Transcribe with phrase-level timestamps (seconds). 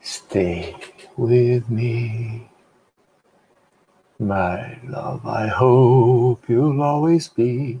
[0.00, 0.76] Stay
[1.16, 2.48] with me,
[4.20, 5.26] my love.
[5.26, 7.80] I hope you'll always be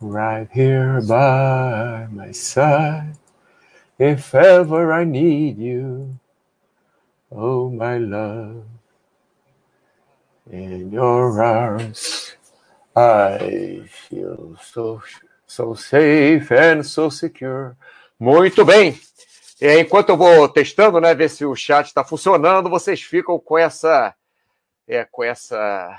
[0.00, 3.12] right here by my side
[3.98, 6.18] if ever I need you.
[7.30, 8.64] Oh, my love,
[10.50, 12.36] in your arms,
[12.96, 15.00] I feel so,
[15.46, 17.76] so safe and so secure.
[18.18, 18.98] Muito bem.
[19.60, 24.14] Enquanto eu vou testando, né, ver se o chat está funcionando, vocês ficam com essa,
[24.86, 25.98] é, com essa,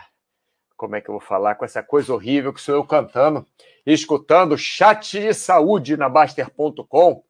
[0.78, 3.46] como é que eu vou falar, com essa coisa horrível que sou eu cantando
[3.86, 7.24] escutando chat de saúde na Baster.com.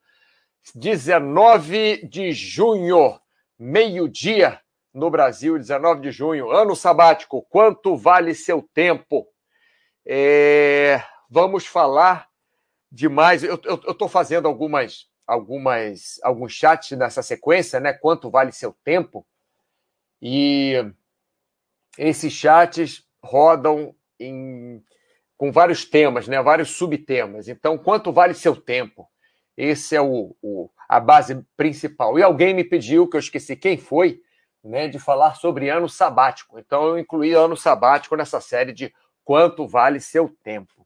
[0.76, 3.20] 19 de junho,
[3.58, 4.59] meio-dia
[4.94, 7.46] no Brasil, 19 de junho, ano sabático.
[7.50, 9.28] Quanto vale seu tempo?
[10.06, 12.28] É, vamos falar
[12.92, 13.44] de mais.
[13.44, 17.94] Eu estou fazendo algumas, algumas, alguns chats nessa sequência, né?
[17.94, 19.26] Quanto vale seu tempo?
[20.22, 20.73] E
[21.98, 24.84] esses chats rodam em,
[25.38, 26.42] com vários temas, né?
[26.42, 27.48] Vários subtemas.
[27.48, 29.08] Então, quanto vale seu tempo?
[29.56, 32.18] Esse é o, o, a base principal.
[32.18, 34.22] E alguém me pediu, que eu esqueci quem foi,
[34.64, 36.60] né, de falar sobre ano sabático.
[36.60, 38.94] Então, eu incluí ano sabático nessa série de
[39.24, 40.86] quanto vale seu tempo.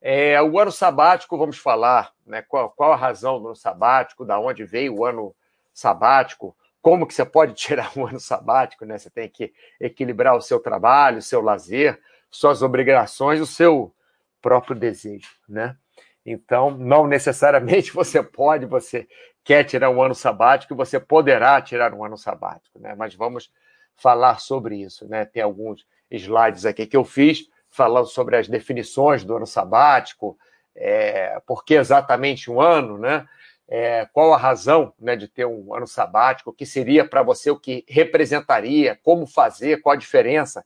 [0.00, 4.38] É, o ano sabático, vamos falar, né, qual, qual a razão do ano sabático, da
[4.38, 5.34] onde veio o ano
[5.72, 8.98] sabático, como que você pode tirar um ano sabático, né?
[8.98, 13.94] Você tem que equilibrar o seu trabalho, o seu lazer, suas obrigações, o seu
[14.40, 15.76] próprio desejo, né?
[16.24, 19.08] Então, não necessariamente você pode, você
[19.48, 22.94] quer tirar um ano sabático, você poderá tirar um ano sabático, né?
[22.94, 23.50] Mas vamos
[23.94, 25.24] falar sobre isso, né?
[25.24, 30.38] Tem alguns slides aqui que eu fiz falando sobre as definições do ano sabático,
[30.76, 33.26] é, por que exatamente um ano, né?
[33.66, 37.50] É, qual a razão né, de ter um ano sabático, o que seria para você,
[37.50, 40.62] o que representaria, como fazer, qual a diferença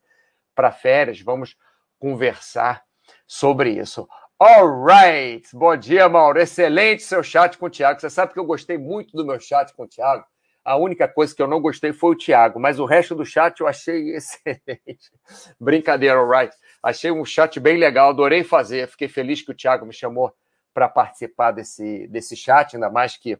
[0.56, 1.20] para férias.
[1.20, 1.56] Vamos
[2.00, 2.82] conversar
[3.28, 4.08] sobre isso.
[4.44, 6.40] Alright, bom dia, Mauro.
[6.40, 8.00] Excelente seu chat com o Thiago.
[8.00, 10.24] Você sabe que eu gostei muito do meu chat com o Thiago.
[10.64, 13.60] A única coisa que eu não gostei foi o Thiago, mas o resto do chat
[13.60, 15.12] eu achei excelente.
[15.60, 16.52] Brincadeira, alright.
[16.82, 18.88] Achei um chat bem legal, adorei fazer.
[18.88, 20.34] Fiquei feliz que o Thiago me chamou
[20.74, 23.38] para participar desse, desse chat, ainda mais que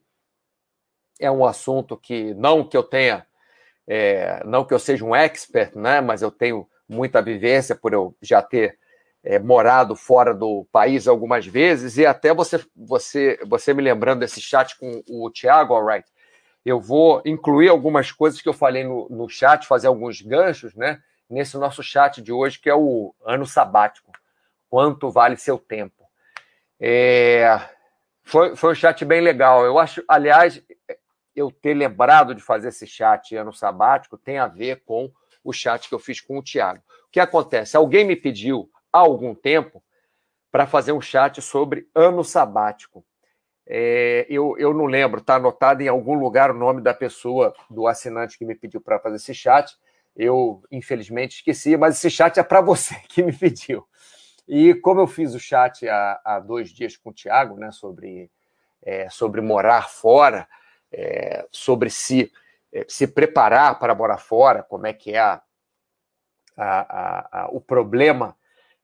[1.19, 3.27] é um assunto que não que eu tenha,
[3.89, 6.01] é, não que eu seja um expert, né?
[6.01, 8.79] Mas eu tenho muita vivência por eu já ter
[9.25, 14.41] é, morado fora do país algumas vezes, e até você, você, você me lembrando desse
[14.41, 16.09] chat com o Thiago, alright,
[16.65, 21.01] eu vou incluir algumas coisas que eu falei no, no chat, fazer alguns ganchos, né?
[21.29, 24.13] Nesse nosso chat de hoje, que é o ano sabático.
[24.69, 26.05] Quanto vale seu tempo?
[26.79, 27.61] É,
[28.23, 29.65] foi, foi um chat bem legal.
[29.65, 30.63] Eu acho, aliás,
[31.35, 35.11] eu ter lembrado de fazer esse chat ano sabático tem a ver com
[35.43, 36.81] o chat que eu fiz com o Thiago.
[37.09, 37.77] O que acontece?
[37.77, 39.83] Alguém me pediu há algum tempo
[40.51, 43.05] para fazer um chat sobre ano sabático.
[43.67, 47.87] É, eu, eu não lembro, está anotado em algum lugar o nome da pessoa, do
[47.87, 49.75] assinante que me pediu para fazer esse chat.
[50.15, 53.87] Eu, infelizmente, esqueci, mas esse chat é para você que me pediu.
[54.47, 58.31] E como eu fiz o chat há, há dois dias com o Tiago, né, sobre,
[58.83, 60.47] é, sobre morar fora,
[60.93, 62.31] é, sobre se,
[62.73, 65.43] é, se preparar para morar fora, como é que é a,
[66.57, 68.37] a, a, o problema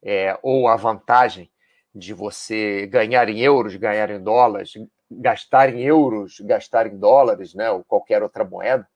[0.02, 1.50] é, ou a vantagem
[1.94, 4.72] de você ganhar em euros, ganhar em dólares,
[5.10, 8.86] gastar em euros, gastar em dólares, né, ou qualquer outra moeda.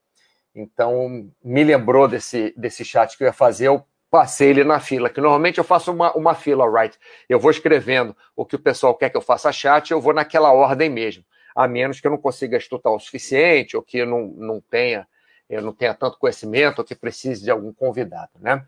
[0.54, 5.08] Então, me lembrou desse, desse chat que eu ia fazer, eu passei ele na fila,
[5.08, 6.98] que normalmente eu faço uma, uma fila, right?
[7.26, 10.52] Eu vou escrevendo o que o pessoal quer que eu faça chat, eu vou naquela
[10.52, 11.24] ordem mesmo,
[11.56, 15.08] a menos que eu não consiga estudar o suficiente, ou que eu não, não tenha,
[15.48, 18.62] eu não tenha tanto conhecimento, ou que precise de algum convidado, né?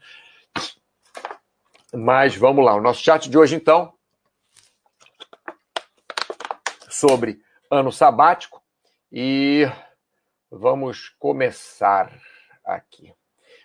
[1.97, 3.95] Mas vamos lá, o nosso chat de hoje, então,
[6.89, 8.61] sobre ano sabático,
[9.13, 9.65] e
[10.51, 12.13] vamos começar
[12.65, 13.15] aqui.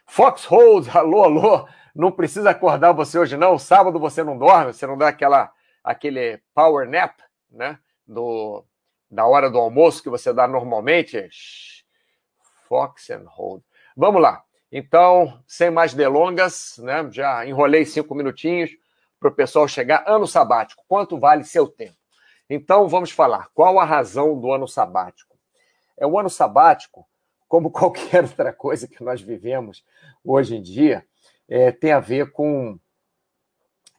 [0.05, 4.95] Foxhold, alô, alô, não precisa acordar você hoje não, sábado você não dorme, você não
[4.95, 5.51] dá aquela,
[5.83, 8.63] aquele power nap, né, do,
[9.09, 11.29] da hora do almoço que você dá normalmente.
[12.67, 13.63] Fox and Hold.
[13.97, 14.43] Vamos lá.
[14.71, 18.71] Então, sem mais delongas, né, já enrolei cinco minutinhos
[19.19, 20.03] para o pessoal chegar.
[20.07, 21.97] Ano sabático, quanto vale seu tempo?
[22.49, 23.49] Então, vamos falar.
[23.53, 25.37] Qual a razão do ano sabático?
[25.97, 27.07] É o ano sabático,
[27.47, 29.83] como qualquer outra coisa que nós vivemos
[30.23, 31.05] hoje em dia,
[31.47, 32.79] é, tem a ver com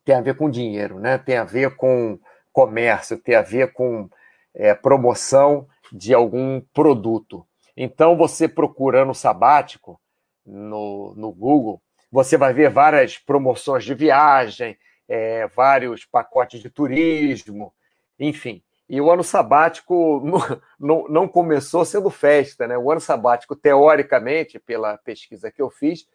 [0.05, 1.19] tem a ver com dinheiro, né?
[1.19, 2.19] Tem a ver com
[2.53, 4.09] comércio, tem a ver com
[4.55, 7.47] é, promoção de algum produto.
[7.77, 10.00] Então, você procurando sabático
[10.45, 14.77] no, no Google, você vai ver várias promoções de viagem,
[15.09, 17.73] é, vários pacotes de turismo,
[18.19, 18.63] enfim.
[18.89, 22.77] E o ano sabático não, não, não, começou sendo festa, né?
[22.77, 26.07] O ano sabático, teoricamente, pela pesquisa que eu fiz,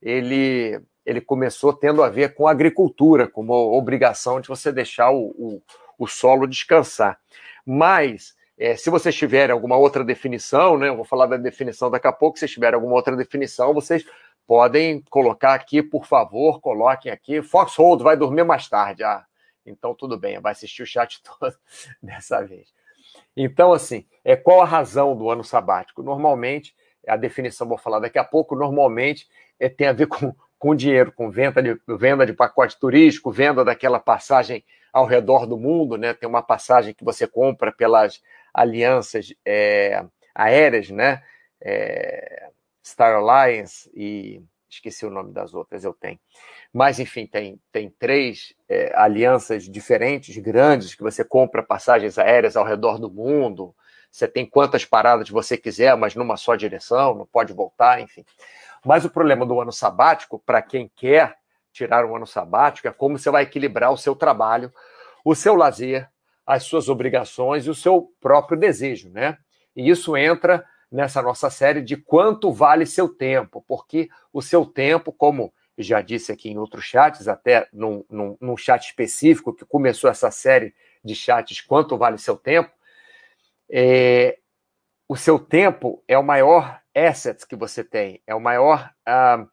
[0.00, 5.30] ele, ele começou tendo a ver com a agricultura, como obrigação de você deixar o,
[5.36, 5.62] o,
[5.98, 7.18] o solo descansar.
[7.66, 10.88] Mas, é, se vocês tiverem alguma outra definição, né?
[10.88, 14.04] Eu vou falar da definição daqui a pouco, se tiverem alguma outra definição, vocês
[14.46, 17.40] podem colocar aqui, por favor, coloquem aqui.
[17.40, 19.02] Foxhold vai dormir mais tarde.
[19.02, 19.24] Ah,
[19.64, 21.54] então tudo bem, vai assistir o chat todo
[22.02, 22.68] dessa vez.
[23.34, 26.02] Então, assim, é, qual a razão do ano sabático?
[26.02, 26.76] Normalmente,
[27.08, 29.26] a definição vou falar daqui a pouco, normalmente
[29.58, 33.64] é, tem a ver com, com dinheiro, com venda de, venda de pacote turístico, venda
[33.64, 36.12] daquela passagem ao redor do mundo, né?
[36.12, 38.20] Tem uma passagem que você compra pelas
[38.52, 40.04] alianças é,
[40.34, 41.22] aéreas, né?
[41.60, 42.48] É,
[42.84, 46.18] Star Alliance e esqueci o nome das outras, eu tenho.
[46.72, 52.64] Mas, enfim, tem, tem três é, alianças diferentes, grandes, que você compra passagens aéreas ao
[52.64, 53.74] redor do mundo.
[54.10, 58.24] Você tem quantas paradas você quiser, mas numa só direção, não pode voltar, enfim.
[58.84, 61.36] Mas o problema do ano sabático, para quem quer
[61.72, 64.72] tirar um ano sabático, é como você vai equilibrar o seu trabalho,
[65.24, 66.08] o seu lazer,
[66.50, 69.38] as suas obrigações e o seu próprio desejo, né?
[69.76, 75.12] E isso entra nessa nossa série de quanto vale seu tempo, porque o seu tempo,
[75.12, 80.10] como já disse aqui em outros chats, até num, num, num chat específico que começou
[80.10, 80.74] essa série
[81.04, 82.70] de chats, quanto vale seu tempo,
[83.70, 84.36] é,
[85.08, 89.48] o seu tempo é o maior asset que você tem, é o maior uh,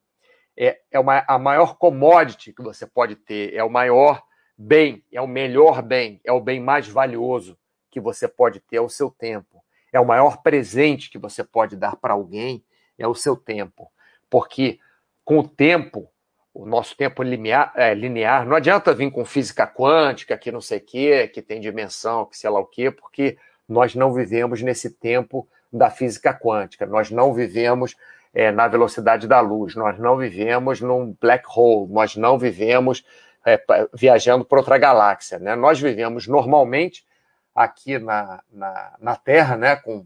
[0.57, 4.23] é, é uma, a maior commodity que você pode ter, é o maior
[4.57, 7.57] bem, é o melhor bem, é o bem mais valioso
[7.91, 9.63] que você pode ter, é o seu tempo.
[9.91, 12.63] É o maior presente que você pode dar para alguém,
[12.97, 13.89] é o seu tempo.
[14.29, 14.79] Porque
[15.23, 16.09] com o tempo,
[16.53, 20.79] o nosso tempo linear, é, linear, não adianta vir com física quântica, que não sei
[20.79, 23.37] o quê, que tem dimensão, que sei lá o quê, porque
[23.67, 27.95] nós não vivemos nesse tempo da física quântica, nós não vivemos
[28.33, 33.03] é, na velocidade da luz, nós não vivemos num black hole, nós não vivemos
[33.47, 33.63] é,
[33.93, 35.39] viajando para outra galáxia.
[35.39, 35.55] Né?
[35.55, 37.07] Nós vivemos normalmente
[37.55, 39.77] aqui na, na, na Terra, né?
[39.77, 40.05] com,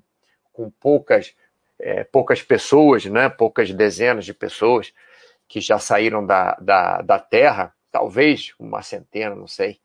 [0.53, 1.35] com poucas,
[1.79, 3.29] é, poucas pessoas, né?
[3.29, 4.93] poucas dezenas de pessoas
[5.47, 9.79] que já saíram da, da, da Terra, talvez uma centena, não sei,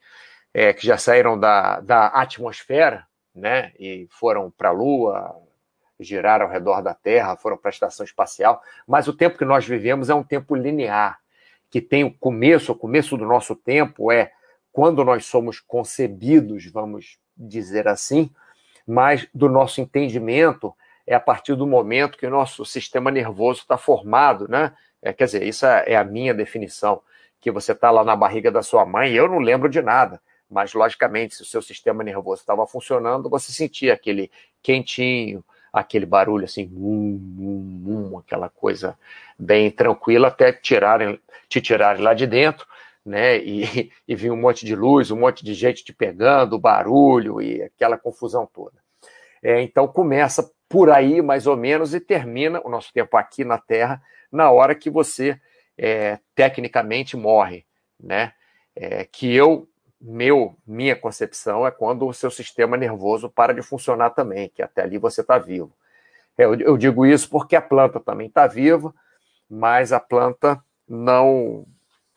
[0.52, 3.72] é, que já saíram da, da atmosfera né?
[3.80, 5.34] e foram para a Lua,
[5.98, 9.66] giraram ao redor da Terra, foram para a estação espacial, mas o tempo que nós
[9.66, 11.18] vivemos é um tempo linear,
[11.70, 14.32] que tem o começo, o começo do nosso tempo é
[14.72, 18.30] quando nós somos concebidos, vamos dizer assim,
[18.86, 20.74] mas do nosso entendimento
[21.06, 24.74] é a partir do momento que o nosso sistema nervoso está formado, né?
[25.00, 27.00] É, quer dizer, isso é a minha definição,
[27.40, 30.20] que você está lá na barriga da sua mãe, eu não lembro de nada,
[30.50, 34.30] mas logicamente, se o seu sistema nervoso estava funcionando, você sentia aquele
[34.62, 35.44] quentinho,
[35.78, 38.98] aquele barulho assim, um, um, um, aquela coisa
[39.38, 41.20] bem tranquila até tirarem,
[41.50, 42.66] te tirarem lá de dentro,
[43.04, 43.36] né?
[43.38, 47.62] E, e vir um monte de luz, um monte de gente te pegando, barulho e
[47.62, 48.76] aquela confusão toda.
[49.42, 53.58] É, então começa por aí mais ou menos e termina o nosso tempo aqui na
[53.58, 54.02] Terra
[54.32, 55.38] na hora que você
[55.76, 57.66] é, tecnicamente morre,
[58.00, 58.32] né?
[58.74, 59.68] É, que eu
[60.08, 64.82] meu, minha concepção é quando o seu sistema nervoso para de funcionar também, que até
[64.82, 65.72] ali você está vivo.
[66.38, 68.94] Eu, eu, digo isso porque a planta também está viva,
[69.50, 71.66] mas a planta não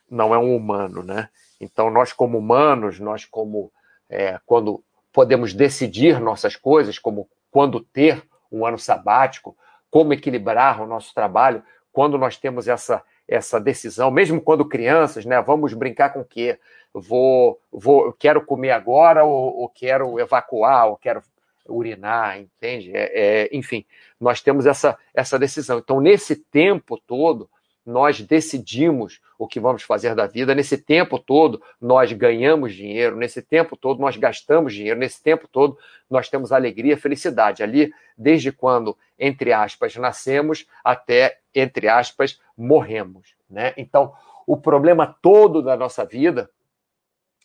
[0.07, 1.29] não é um humano, né?
[1.59, 3.71] Então nós como humanos, nós como
[4.07, 9.57] é, quando podemos decidir nossas coisas, como quando ter um ano sabático,
[9.89, 15.39] como equilibrar o nosso trabalho, quando nós temos essa essa decisão, mesmo quando crianças, né?
[15.39, 16.57] Vamos brincar com o quê?
[16.91, 21.21] Vou, vou, quero comer agora ou, ou quero evacuar ou quero
[21.67, 22.91] urinar, entende?
[22.91, 23.11] É,
[23.43, 23.85] é, enfim,
[24.19, 25.77] nós temos essa, essa decisão.
[25.77, 27.47] Então, nesse tempo todo,
[27.85, 30.53] nós decidimos o que vamos fazer da vida.
[30.53, 33.15] Nesse tempo todo, nós ganhamos dinheiro.
[33.15, 34.99] Nesse tempo todo, nós gastamos dinheiro.
[34.99, 35.77] Nesse tempo todo,
[36.09, 37.63] nós temos alegria, felicidade.
[37.63, 43.33] Ali, desde quando, entre aspas, nascemos até, entre aspas, morremos.
[43.49, 43.73] Né?
[43.77, 44.13] Então,
[44.45, 46.49] o problema todo da nossa vida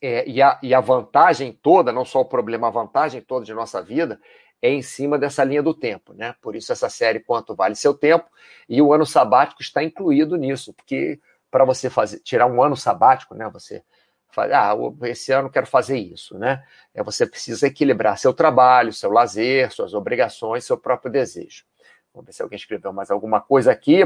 [0.02, 3.54] é, e, a, e a vantagem toda, não só o problema, a vantagem toda de
[3.54, 4.20] nossa vida
[4.60, 6.34] é em cima dessa linha do tempo, né?
[6.40, 8.24] Por isso essa série Quanto Vale Seu Tempo
[8.68, 11.20] e o ano sabático está incluído nisso, porque
[11.54, 13.48] para você fazer tirar um ano sabático, né?
[13.50, 13.84] Você
[14.28, 14.74] fala, ah,
[15.06, 16.64] esse ano quero fazer isso, né?
[16.92, 21.64] É você precisa equilibrar seu trabalho, seu lazer, suas obrigações, seu próprio desejo.
[22.12, 24.02] Vamos ver se alguém escreveu mais alguma coisa aqui.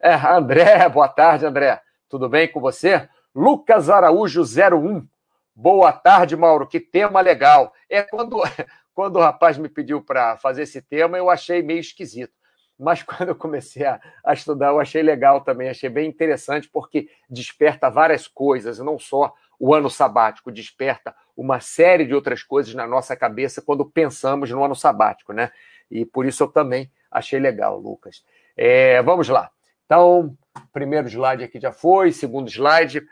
[0.00, 1.82] É, André, boa tarde, André.
[2.08, 3.06] Tudo bem com você?
[3.34, 5.06] Lucas Araújo 01.
[5.54, 6.66] Boa tarde, Mauro.
[6.66, 7.74] Que tema legal.
[7.90, 8.40] É quando
[8.94, 12.32] quando o rapaz me pediu para fazer esse tema, eu achei meio esquisito.
[12.78, 17.08] Mas quando eu comecei a, a, estudar, eu achei legal também, achei bem interessante, porque
[17.28, 22.86] desperta várias coisas, não só o ano sabático, desperta uma série de outras coisas na
[22.86, 25.50] nossa cabeça quando pensamos no ano sabático, né?
[25.90, 28.22] E por isso eu também achei legal, Lucas.
[28.56, 29.50] É, vamos lá.
[29.84, 30.36] Então,
[30.72, 33.06] primeiro slide aqui já foi, segundo slide,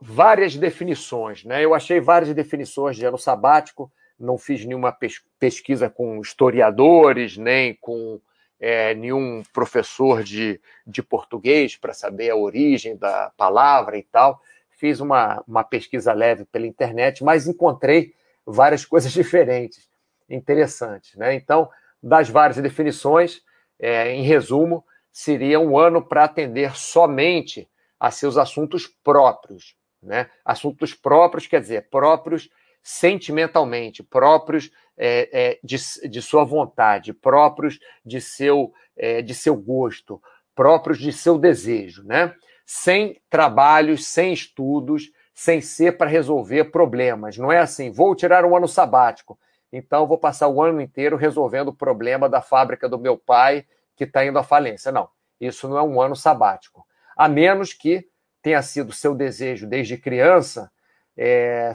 [0.00, 1.64] várias definições, né?
[1.64, 4.96] Eu achei várias definições de ano sabático não fiz nenhuma
[5.38, 8.20] pesquisa com historiadores, nem com
[8.66, 14.40] é, nenhum professor de, de português para saber a origem da palavra e tal.
[14.70, 18.14] Fiz uma, uma pesquisa leve pela internet, mas encontrei
[18.46, 19.86] várias coisas diferentes,
[20.30, 21.14] interessantes.
[21.14, 21.34] Né?
[21.34, 21.68] Então,
[22.02, 23.42] das várias definições,
[23.78, 27.68] é, em resumo, seria um ano para atender somente
[28.00, 29.76] a seus assuntos próprios.
[30.02, 30.30] Né?
[30.42, 32.48] Assuntos próprios, quer dizer, próprios
[32.82, 35.76] sentimentalmente, próprios é, é, de,
[36.08, 40.22] de, sua vontade, próprios de seu, é, de seu gosto,
[40.54, 42.34] próprios de seu desejo, né?
[42.64, 47.36] Sem trabalhos, sem estudos, sem ser para resolver problemas.
[47.36, 49.38] Não é assim, vou tirar um ano sabático,
[49.72, 54.04] então vou passar o ano inteiro resolvendo o problema da fábrica do meu pai que
[54.04, 54.92] está indo à falência.
[54.92, 55.08] Não,
[55.40, 56.86] isso não é um ano sabático.
[57.16, 58.08] A menos que
[58.40, 60.70] tenha sido seu desejo desde criança
[61.16, 61.72] é,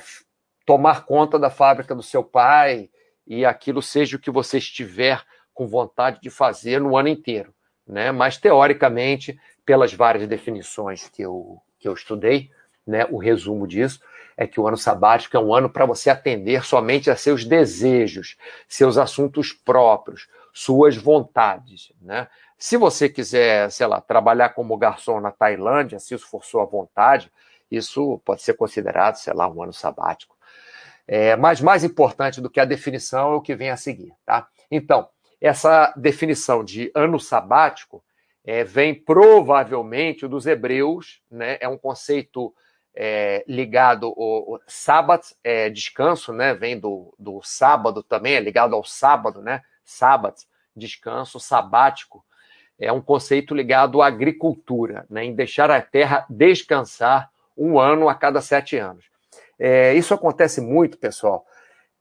[0.65, 2.89] tomar conta da fábrica do seu pai
[3.29, 7.53] e aquilo seja o que você estiver com vontade de fazer no ano inteiro.
[7.87, 8.11] Né?
[8.11, 12.49] Mas, teoricamente, pelas várias definições que eu, que eu estudei,
[12.85, 13.99] né, o resumo disso
[14.35, 18.37] é que o ano sabático é um ano para você atender somente a seus desejos,
[18.67, 21.91] seus assuntos próprios, suas vontades.
[22.01, 22.27] Né?
[22.57, 27.31] Se você quiser, sei lá, trabalhar como garçom na Tailândia, se isso for sua vontade,
[27.69, 30.38] isso pode ser considerado, sei lá, um ano sabático.
[31.11, 34.47] É, mas mais importante do que a definição é o que vem a seguir, tá?
[34.69, 35.09] Então,
[35.41, 38.03] essa definição de ano sabático
[38.45, 41.57] é, vem provavelmente dos hebreus, né?
[41.59, 42.53] É um conceito
[42.95, 46.53] é, ligado ao, sábado, é, descanso, né?
[46.53, 49.63] Vem do, do sábado também, é ligado ao sábado, né?
[49.83, 50.35] Sábado,
[50.75, 52.23] descanso, sabático.
[52.77, 55.25] É um conceito ligado à agricultura, né?
[55.25, 59.09] Em deixar a terra descansar um ano a cada sete anos.
[59.59, 61.45] É, isso acontece muito, pessoal.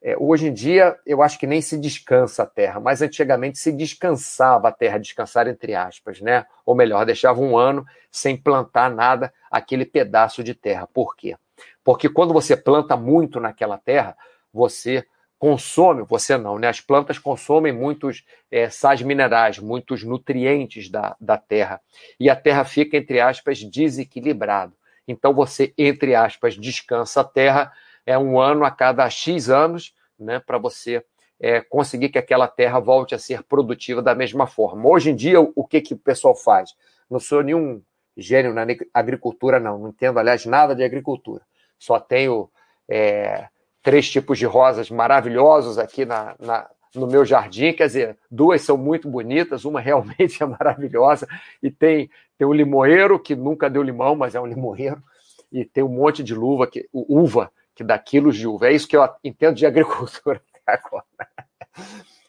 [0.00, 3.72] É, hoje em dia, eu acho que nem se descansa a terra, mas antigamente se
[3.72, 6.46] descansava a terra, descansar entre aspas, né?
[6.64, 10.86] Ou melhor, deixava um ano sem plantar nada aquele pedaço de terra.
[10.86, 11.36] Por quê?
[11.82, 14.16] Porque quando você planta muito naquela terra,
[14.52, 15.04] você
[15.36, 16.68] consome, você não, né?
[16.68, 21.80] As plantas consomem muitos é, sais minerais, muitos nutrientes da, da terra.
[22.20, 24.72] E a terra fica, entre aspas, desequilibrada.
[25.08, 27.72] Então você, entre aspas, descansa a terra,
[28.06, 31.02] é um ano a cada X anos, né, para você
[31.40, 34.88] é, conseguir que aquela terra volte a ser produtiva da mesma forma.
[34.88, 36.74] Hoje em dia, o que, que o pessoal faz?
[37.10, 37.82] Não sou nenhum
[38.16, 39.78] gênio na agricultura, não.
[39.78, 41.42] Não entendo, aliás, nada de agricultura.
[41.78, 42.50] Só tenho
[42.88, 43.46] é,
[43.82, 48.76] três tipos de rosas maravilhosos aqui na, na, no meu jardim, quer dizer, duas são
[48.76, 51.26] muito bonitas, uma realmente é maravilhosa,
[51.62, 55.02] e tem, tem o limoeiro, que nunca deu limão, mas é um limoeiro,
[55.50, 58.68] e tem um monte de luva, que, uva, que dá quilos de uva.
[58.68, 61.04] É isso que eu entendo de agricultura até agora.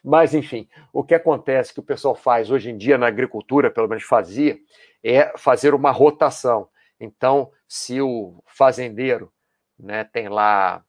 [0.03, 3.87] Mas, enfim, o que acontece que o pessoal faz hoje em dia na agricultura, pelo
[3.87, 4.57] menos fazia,
[5.03, 6.69] é fazer uma rotação.
[6.99, 9.31] Então, se o fazendeiro
[9.77, 10.83] né, tem lá,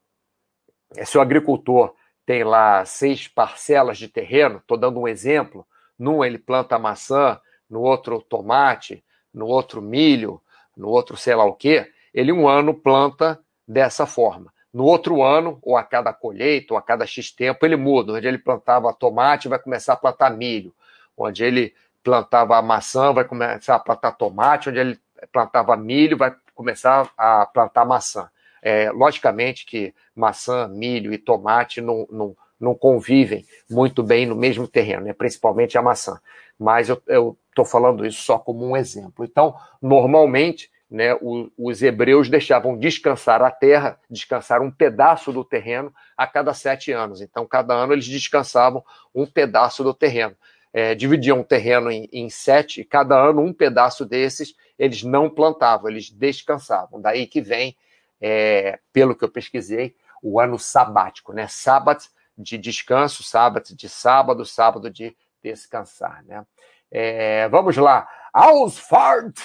[1.04, 1.94] se o agricultor
[2.30, 5.66] tem lá seis parcelas de terreno, estou dando um exemplo.
[5.98, 9.02] Num ele planta maçã, no outro tomate,
[9.34, 10.40] no outro milho,
[10.76, 11.90] no outro sei lá o quê.
[12.14, 14.54] Ele um ano planta dessa forma.
[14.72, 18.12] No outro ano, ou a cada colheita, ou a cada X tempo, ele muda.
[18.12, 20.72] Onde ele plantava tomate, vai começar a plantar milho.
[21.16, 24.68] Onde ele plantava maçã, vai começar a plantar tomate.
[24.68, 25.00] Onde ele
[25.32, 28.30] plantava milho, vai começar a plantar maçã.
[28.62, 34.68] É, logicamente que maçã, milho e tomate não, não, não convivem muito bem no mesmo
[34.68, 35.12] terreno, né?
[35.12, 36.20] principalmente a maçã.
[36.58, 39.24] Mas eu estou falando isso só como um exemplo.
[39.24, 41.16] Então, normalmente, né,
[41.56, 47.22] os hebreus deixavam descansar a terra, descansar um pedaço do terreno a cada sete anos.
[47.22, 50.36] Então, cada ano eles descansavam um pedaço do terreno.
[50.72, 55.28] É, dividiam o terreno em, em sete, e cada ano um pedaço desses eles não
[55.28, 57.00] plantavam, eles descansavam.
[57.00, 57.76] Daí que vem,
[58.20, 61.46] é, pelo que eu pesquisei, o ano sabático, né?
[61.48, 62.04] Sábado
[62.36, 66.44] de descanso, sábado de sábado, sábado de descansar, né?
[66.90, 68.08] É, vamos lá.
[68.32, 69.38] Ausfahrt!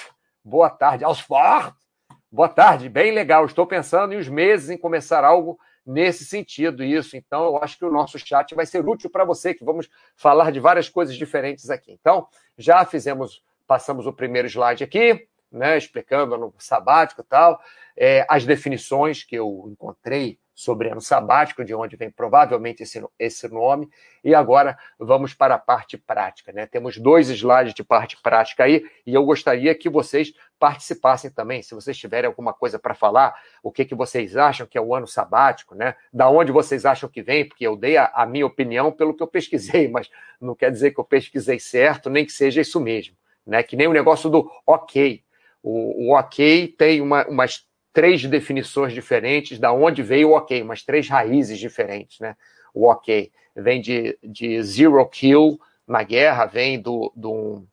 [0.44, 1.74] Boa tarde, Ausfahrt!
[2.30, 3.46] Boa tarde, bem legal.
[3.46, 7.16] Estou pensando em uns meses em começar algo nesse sentido, isso.
[7.16, 10.50] Então, eu acho que o nosso chat vai ser útil para você, que vamos falar
[10.50, 11.92] de várias coisas diferentes aqui.
[11.92, 12.26] Então,
[12.58, 17.60] já fizemos, passamos o primeiro slide aqui, né, explicando no sabático e tal,
[17.96, 23.46] é, as definições que eu encontrei sobre ano sabático, de onde vem provavelmente esse, esse
[23.46, 23.90] nome.
[24.24, 26.50] E agora vamos para a parte prática.
[26.50, 26.64] Né?
[26.66, 31.62] Temos dois slides de parte prática aí, e eu gostaria que vocês participassem também.
[31.62, 34.94] Se vocês tiverem alguma coisa para falar, o que, que vocês acham que é o
[34.94, 35.94] ano sabático, né?
[36.10, 39.22] Da onde vocês acham que vem, porque eu dei a, a minha opinião pelo que
[39.22, 40.10] eu pesquisei, mas
[40.40, 43.14] não quer dizer que eu pesquisei certo, nem que seja isso mesmo.
[43.46, 43.62] Né?
[43.62, 45.22] Que nem o negócio do ok.
[45.68, 51.08] O, ok tem uma, umas três definições diferentes da onde veio o ok, umas três
[51.08, 52.36] raízes diferentes, né?
[52.72, 55.58] O ok vem de, de zero kill
[55.88, 57.66] na guerra, vem do, do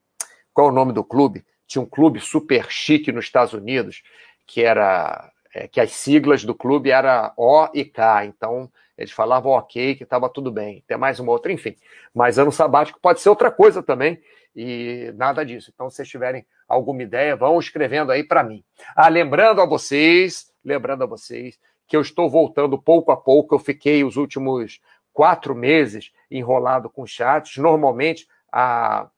[0.51, 1.45] qual é o nome do clube?
[1.67, 4.01] Tinha um clube super chique nos Estados Unidos
[4.47, 9.51] que era é, que as siglas do clube era O e K, então eles falavam
[9.51, 10.83] ok, que estava tudo bem.
[10.87, 11.75] Tem mais uma outra, enfim.
[12.13, 14.21] Mas ano sabático pode ser outra coisa também
[14.55, 15.71] e nada disso.
[15.73, 18.63] Então, se vocês tiverem alguma ideia, vão escrevendo aí para mim.
[18.95, 23.55] Ah, lembrando a vocês, lembrando a vocês que eu estou voltando pouco a pouco.
[23.55, 24.79] Eu fiquei os últimos
[25.11, 27.57] quatro meses enrolado com chats.
[27.57, 29.09] Normalmente, há,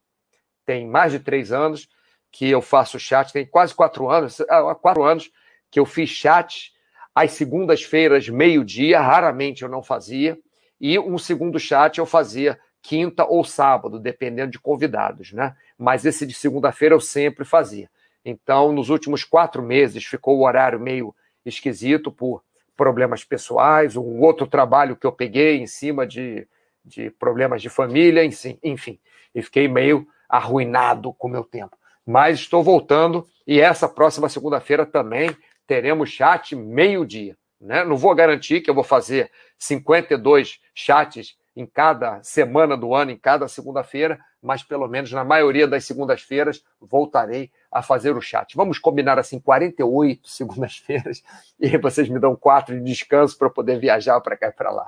[0.65, 1.89] tem mais de três anos
[2.31, 5.31] que eu faço chat, tem quase quatro anos, há quatro anos
[5.71, 6.73] que eu fiz chat
[7.15, 10.37] às segundas-feiras, meio-dia, raramente eu não fazia,
[10.79, 15.55] e um segundo chat eu fazia quinta ou sábado, dependendo de convidados, né?
[15.77, 17.89] Mas esse de segunda-feira eu sempre fazia.
[18.23, 22.43] Então, nos últimos quatro meses, ficou o horário meio esquisito por
[22.75, 26.45] problemas pessoais, um outro trabalho que eu peguei em cima de,
[26.83, 28.23] de problemas de família,
[28.63, 28.99] enfim,
[29.33, 31.77] e fiquei meio arruinado com o meu tempo.
[32.05, 35.35] Mas estou voltando e essa próxima segunda-feira também
[35.67, 37.37] teremos chat meio-dia.
[37.59, 37.83] Né?
[37.83, 43.17] Não vou garantir que eu vou fazer 52 chats em cada semana do ano, em
[43.17, 48.55] cada segunda-feira, mas pelo menos na maioria das segundas-feiras voltarei a fazer o chat.
[48.55, 51.23] Vamos combinar assim 48 segundas-feiras
[51.59, 54.85] e vocês me dão quatro de descanso para poder viajar para cá e para lá.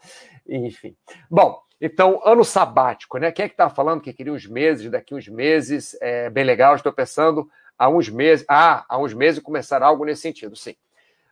[0.46, 0.96] Enfim.
[1.30, 3.30] Bom, então, ano sabático, né?
[3.30, 5.96] Quem é que estava falando que queria uns meses, daqui uns meses?
[6.00, 8.44] É bem legal, estou pensando há uns meses.
[8.48, 10.74] Ah, há uns meses começar algo nesse sentido, sim.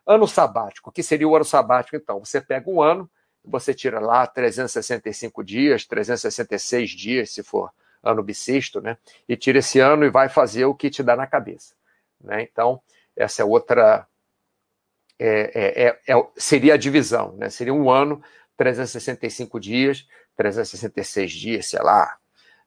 [0.05, 0.89] Ano sabático.
[0.89, 2.23] O que seria o ano sabático, então?
[2.23, 3.09] Você pega um ano,
[3.43, 8.97] você tira lá 365 dias, 366 dias, se for ano bissexto, né?
[9.27, 11.75] E tira esse ano e vai fazer o que te dá na cabeça.
[12.21, 12.43] Né?
[12.43, 12.81] Então,
[13.15, 14.07] essa é outra.
[15.19, 17.49] É, é, é, é seria a divisão, né?
[17.49, 18.21] Seria um ano,
[18.55, 22.17] 365 dias, 366 dias, sei lá,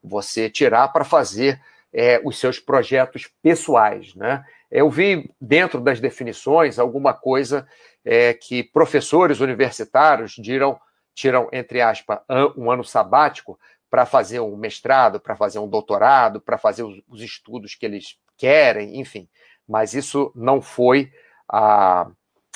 [0.03, 1.61] você tirar para fazer
[1.93, 4.45] é, os seus projetos pessoais, né?
[4.71, 7.67] Eu vi dentro das definições alguma coisa
[8.05, 10.79] é, que professores universitários tiram,
[11.15, 12.21] tiram, entre aspas,
[12.57, 13.59] um ano sabático
[13.91, 18.17] para fazer um mestrado, para fazer um doutorado, para fazer os, os, estudos que eles
[18.39, 19.29] querem, enfim.
[19.69, 21.13] Mas isso não foi
[21.49, 22.09] a,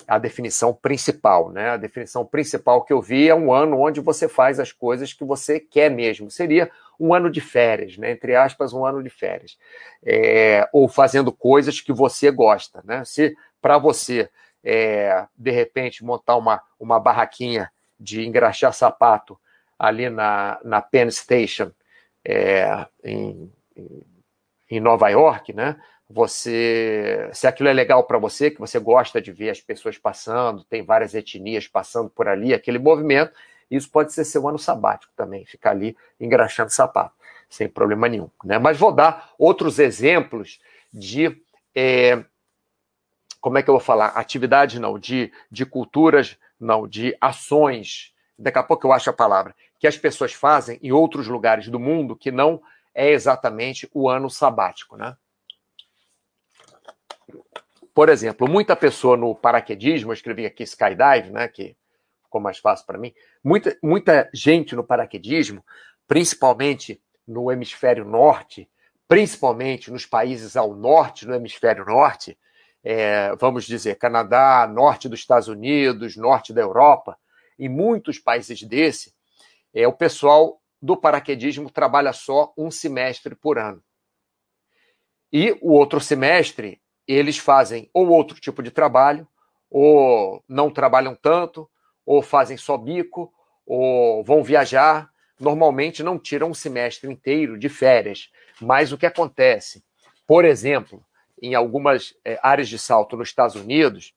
[0.06, 1.70] a definição principal, né?
[1.70, 5.24] A definição principal que eu vi é um ano onde você faz as coisas que
[5.24, 6.30] você quer mesmo.
[6.30, 8.10] Seria um ano de férias, né?
[8.10, 9.58] Entre aspas, um ano de férias.
[10.04, 13.04] É, ou fazendo coisas que você gosta, né?
[13.04, 14.28] Se para você
[14.64, 19.38] é, de repente, montar uma, uma barraquinha de engraxar sapato
[19.78, 21.70] ali na, na Penn Station,
[22.24, 23.52] é, em,
[24.70, 25.76] em Nova York, né?
[26.14, 30.62] Você, se aquilo é legal para você, que você gosta de ver as pessoas passando,
[30.62, 33.32] tem várias etnias passando por ali, aquele movimento,
[33.68, 37.16] isso pode ser seu ano sabático também, ficar ali engraxando sapato,
[37.50, 38.30] sem problema nenhum.
[38.44, 38.60] Né?
[38.60, 40.60] Mas vou dar outros exemplos
[40.92, 41.36] de
[41.74, 42.24] é,
[43.40, 44.10] como é que eu vou falar?
[44.10, 48.14] Atividade não, de, de culturas não, de ações.
[48.38, 49.52] Daqui a pouco eu acho a palavra.
[49.80, 52.62] Que as pessoas fazem em outros lugares do mundo que não
[52.94, 55.16] é exatamente o ano sabático, né?
[57.94, 61.76] Por exemplo, muita pessoa no paraquedismo, eu escrevi aqui skydive, né, que
[62.24, 63.14] ficou mais fácil para mim.
[63.42, 65.64] Muita, muita gente no paraquedismo,
[66.08, 68.68] principalmente no hemisfério norte,
[69.06, 72.36] principalmente nos países ao norte, no hemisfério norte,
[72.82, 77.16] é, vamos dizer, Canadá, norte dos Estados Unidos, norte da Europa,
[77.58, 79.14] em muitos países desse,
[79.72, 83.82] é, o pessoal do paraquedismo trabalha só um semestre por ano.
[85.32, 89.26] E o outro semestre, eles fazem ou outro tipo de trabalho,
[89.70, 91.68] ou não trabalham tanto,
[92.06, 93.32] ou fazem só bico,
[93.66, 95.10] ou vão viajar.
[95.38, 98.30] Normalmente não tiram um semestre inteiro de férias.
[98.60, 99.84] Mas o que acontece?
[100.26, 101.04] Por exemplo,
[101.40, 104.14] em algumas é, áreas de salto nos Estados Unidos,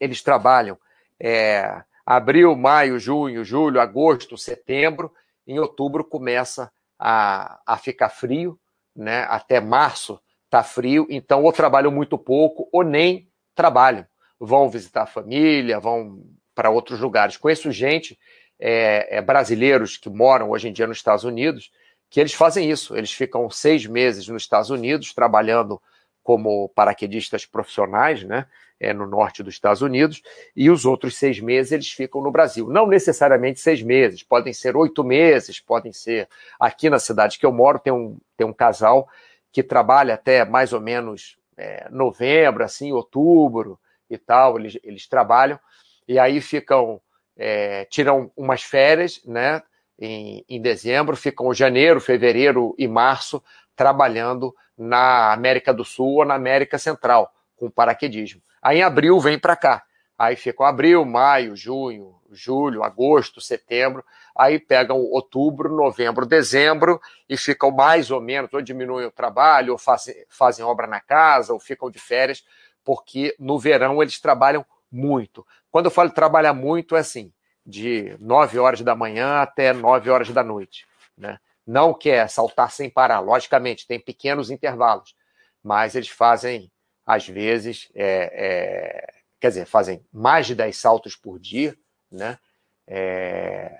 [0.00, 0.78] eles trabalham
[1.20, 5.12] é, abril, maio, junho, julho, agosto, setembro.
[5.46, 8.58] Em outubro começa a, a ficar frio,
[8.94, 9.24] né?
[9.28, 10.20] até março
[10.56, 14.06] está frio, então ou trabalham muito pouco ou nem trabalham.
[14.40, 16.22] Vão visitar a família, vão
[16.54, 17.36] para outros lugares.
[17.36, 18.18] Conheço gente,
[18.58, 21.70] é, é, brasileiros que moram hoje em dia nos Estados Unidos,
[22.08, 22.96] que eles fazem isso.
[22.96, 25.80] Eles ficam seis meses nos Estados Unidos trabalhando
[26.22, 28.46] como paraquedistas profissionais, né,
[28.80, 30.22] é, no norte dos Estados Unidos,
[30.56, 32.68] e os outros seis meses eles ficam no Brasil.
[32.68, 36.28] Não necessariamente seis meses, podem ser oito meses, podem ser.
[36.58, 39.08] Aqui na cidade que eu moro tem um, tem um casal
[39.52, 43.78] que trabalha até mais ou menos é, novembro, assim, outubro
[44.08, 45.58] e tal, eles, eles trabalham,
[46.06, 47.00] e aí ficam,
[47.36, 49.62] é, tiram umas férias, né,
[49.98, 53.42] em, em dezembro, ficam janeiro, fevereiro e março
[53.74, 58.42] trabalhando na América do Sul ou na América Central, com paraquedismo.
[58.60, 59.84] Aí em abril vem para cá.
[60.18, 64.04] Aí ficam abril, maio, junho, julho, agosto, setembro.
[64.38, 69.78] Aí pegam outubro, novembro, dezembro e ficam mais ou menos, ou diminuem o trabalho, ou
[69.78, 72.44] fazem, fazem obra na casa, ou ficam de férias,
[72.84, 75.46] porque no verão eles trabalham muito.
[75.70, 77.32] Quando eu falo trabalhar muito, é assim,
[77.64, 80.86] de 9 horas da manhã até 9 horas da noite.
[81.16, 81.38] Né?
[81.66, 83.18] não quer saltar sem parar.
[83.18, 85.16] Logicamente, tem pequenos intervalos,
[85.62, 86.70] mas eles fazem,
[87.04, 91.76] às vezes, é, é, quer dizer, fazem mais de 10 saltos por dia,
[92.10, 92.38] né?
[92.86, 93.76] É,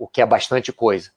[0.00, 1.12] o que é bastante coisa.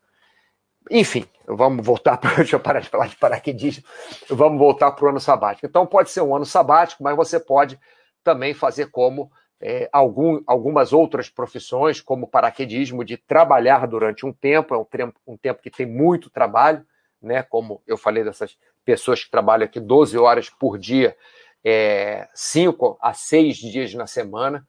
[0.91, 2.35] Enfim, vamos voltar para.
[2.43, 3.83] Deixa eu parar de falar de paraquedismo.
[4.29, 5.65] Vamos voltar para o ano sabático.
[5.65, 7.79] Então, pode ser um ano sabático, mas você pode
[8.21, 14.75] também fazer como é, algum, algumas outras profissões, como paraquedismo, de trabalhar durante um tempo,
[14.75, 16.85] é um tempo, um tempo que tem muito trabalho,
[17.21, 17.41] né?
[17.41, 21.15] como eu falei dessas pessoas que trabalham aqui 12 horas por dia,
[21.63, 24.67] é, 5 a 6 dias na semana.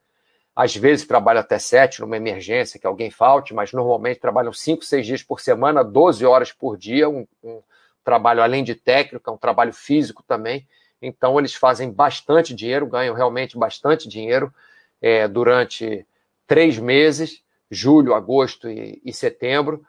[0.55, 5.07] Às vezes trabalham até 7 numa emergência, que alguém falte, mas normalmente trabalham 5, 6
[5.07, 7.61] dias por semana, 12 horas por dia, um, um
[8.05, 10.67] trabalho além de técnico, é um trabalho físico também.
[11.03, 14.55] Então, eles fazem bastante dinheiro, ganham realmente bastante dinheiro
[15.03, 16.07] é, durante
[16.47, 19.85] três meses, julho, agosto e, e setembro,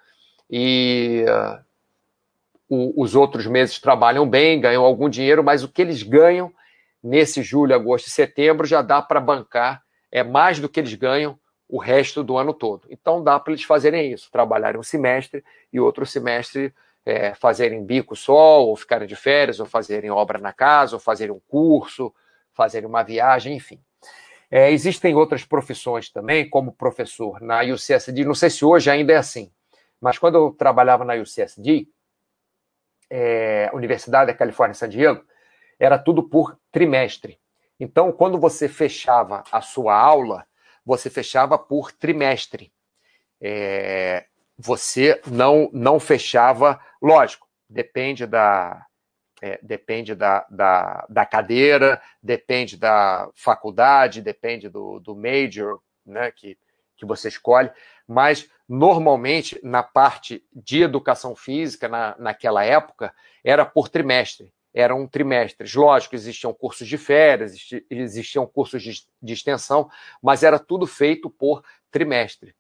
[0.49, 1.63] e uh,
[2.67, 6.51] o, os outros meses trabalham bem, ganham algum dinheiro, mas o que eles ganham
[7.04, 9.85] nesse julho, agosto e setembro já dá para bancar,
[10.15, 12.88] é mais do que eles ganham o resto do ano todo.
[12.89, 16.73] Então dá para eles fazerem isso, trabalharem um semestre e outro semestre
[17.06, 21.36] é, fazerem bico só, ou ficarem de férias, ou fazerem obra na casa, ou fazerem
[21.36, 22.13] um curso,
[22.54, 23.78] fazerem uma viagem, enfim.
[24.49, 28.23] É, existem outras profissões também, como professor na UCSD.
[28.23, 29.51] Não sei se hoje ainda é assim,
[29.99, 31.89] mas quando eu trabalhava na UCSD,
[33.10, 35.25] é, Universidade da Califórnia San Diego,
[35.78, 37.38] era tudo por trimestre.
[37.79, 40.45] Então, quando você fechava a sua aula,
[40.85, 42.71] você fechava por trimestre.
[43.41, 44.25] É,
[44.57, 48.85] você não, não fechava, lógico, depende da,
[49.41, 56.57] é, depende da, da, da, cadeira, depende da faculdade, depende do, do major né, que,
[56.95, 57.69] que você escolhe,
[58.07, 65.73] mas normalmente na parte de educação física, na, naquela época, era por trimestre, eram trimestres.
[65.73, 67.55] Lógico, existiam cursos de férias,
[67.89, 69.89] existiam cursos de, extensão,
[70.21, 72.53] mas era tudo feito por trimestre.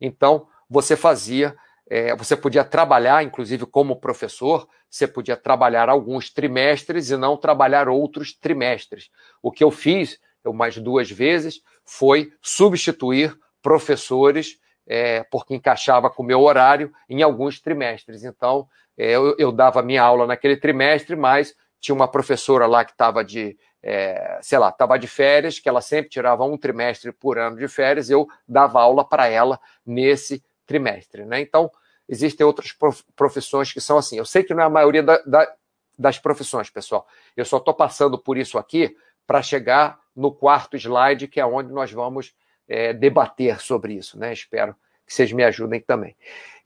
[0.00, 1.54] Então, você fazia
[1.90, 7.88] é, você podia trabalhar, inclusive como professor, você podia trabalhar alguns trimestres e não trabalhar
[7.88, 9.10] outros trimestres.
[9.42, 16.22] O que eu fiz, eu mais duas vezes, foi substituir professores, é, porque encaixava com
[16.22, 18.24] o meu horário, em alguns trimestres.
[18.24, 22.92] Então, é, eu, eu, dava minha aula naquele trimestre, mas tinha uma professora lá que
[22.92, 27.38] estava de, é, sei lá, estava de férias, que ela sempre tirava um trimestre por
[27.38, 31.24] ano de férias, eu dava aula para ela nesse trimestre.
[31.26, 31.40] Né?
[31.40, 31.70] Então,
[32.08, 32.74] existem outras
[33.14, 34.16] profissões que são assim.
[34.16, 35.54] Eu sei que não é a maioria da, da,
[35.98, 37.06] das profissões, pessoal.
[37.36, 38.96] Eu só estou passando por isso aqui
[39.26, 42.32] para chegar no quarto slide, que é onde nós vamos
[42.68, 44.18] é, debater sobre isso.
[44.18, 44.32] Né?
[44.32, 44.74] Espero
[45.06, 46.14] que vocês me ajudem também.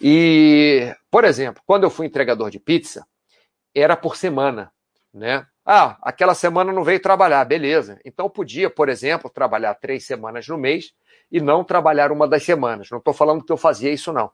[0.00, 3.06] E, por exemplo, quando eu fui entregador de pizza,
[3.74, 4.72] era por semana.
[5.14, 5.46] né?
[5.64, 8.00] Ah, aquela semana não veio trabalhar, beleza.
[8.04, 10.92] Então podia, por exemplo, trabalhar três semanas no mês
[11.30, 12.90] e não trabalhar uma das semanas.
[12.90, 14.30] Não estou falando que eu fazia isso, não.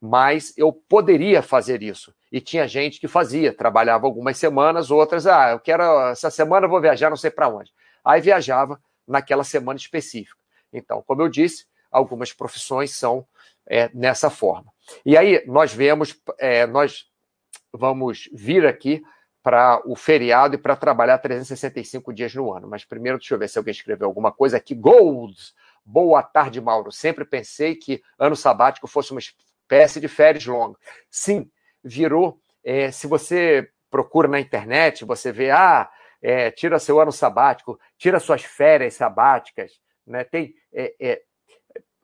[0.00, 2.14] Mas eu poderia fazer isso.
[2.30, 6.70] E tinha gente que fazia, trabalhava algumas semanas, outras, ah, eu quero, essa semana eu
[6.70, 7.72] vou viajar não sei para onde.
[8.04, 10.36] Aí viajava naquela semana específica.
[10.72, 13.26] Então, como eu disse, algumas profissões são
[13.66, 14.72] é, nessa forma.
[15.04, 17.06] E aí nós vemos, é, nós
[17.72, 19.02] vamos vir aqui
[19.42, 22.68] para o feriado e para trabalhar 365 dias no ano.
[22.68, 24.74] Mas primeiro, deixa eu ver se alguém escreveu alguma coisa aqui.
[24.74, 25.36] Gold!
[25.84, 26.92] Boa tarde, Mauro.
[26.92, 30.76] Sempre pensei que ano sabático fosse uma espécie de férias longas.
[31.10, 31.50] Sim,
[31.82, 32.38] virou.
[32.62, 38.20] É, se você procura na internet, você vê, ah, é, tira seu ano sabático, tira
[38.20, 40.24] suas férias sabáticas, né?
[40.24, 41.22] Tem é, é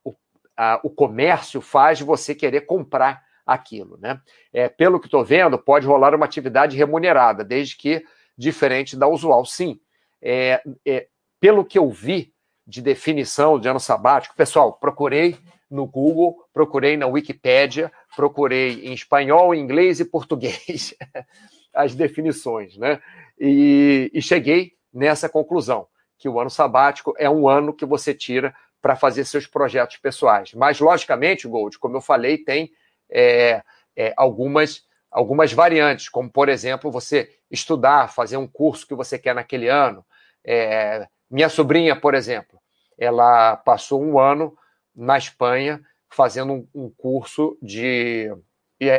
[0.04, 0.14] o,
[0.56, 3.98] a, o comércio faz você querer comprar aquilo.
[4.00, 4.20] Né?
[4.52, 8.04] É, pelo que estou vendo, pode rolar uma atividade remunerada, desde que
[8.36, 9.44] diferente da usual.
[9.44, 9.80] Sim,
[10.20, 12.32] é, é, pelo que eu vi
[12.66, 15.36] de definição de ano sabático, pessoal, procurei
[15.70, 20.94] no Google, procurei na Wikipédia, procurei em espanhol, inglês e português
[21.74, 23.00] as definições, né?
[23.38, 25.88] E, e cheguei nessa conclusão
[26.18, 30.52] que o ano sabático é um ano que você tira para fazer seus projetos pessoais.
[30.52, 32.70] Mas, logicamente, Gold, como eu falei, tem
[33.10, 33.62] é,
[33.96, 39.34] é, algumas, algumas variantes, como, por exemplo, você estudar, fazer um curso que você quer
[39.34, 40.04] naquele ano.
[40.44, 42.60] É, minha sobrinha, por exemplo,
[42.98, 44.56] ela passou um ano
[44.94, 48.30] na Espanha fazendo um, um curso de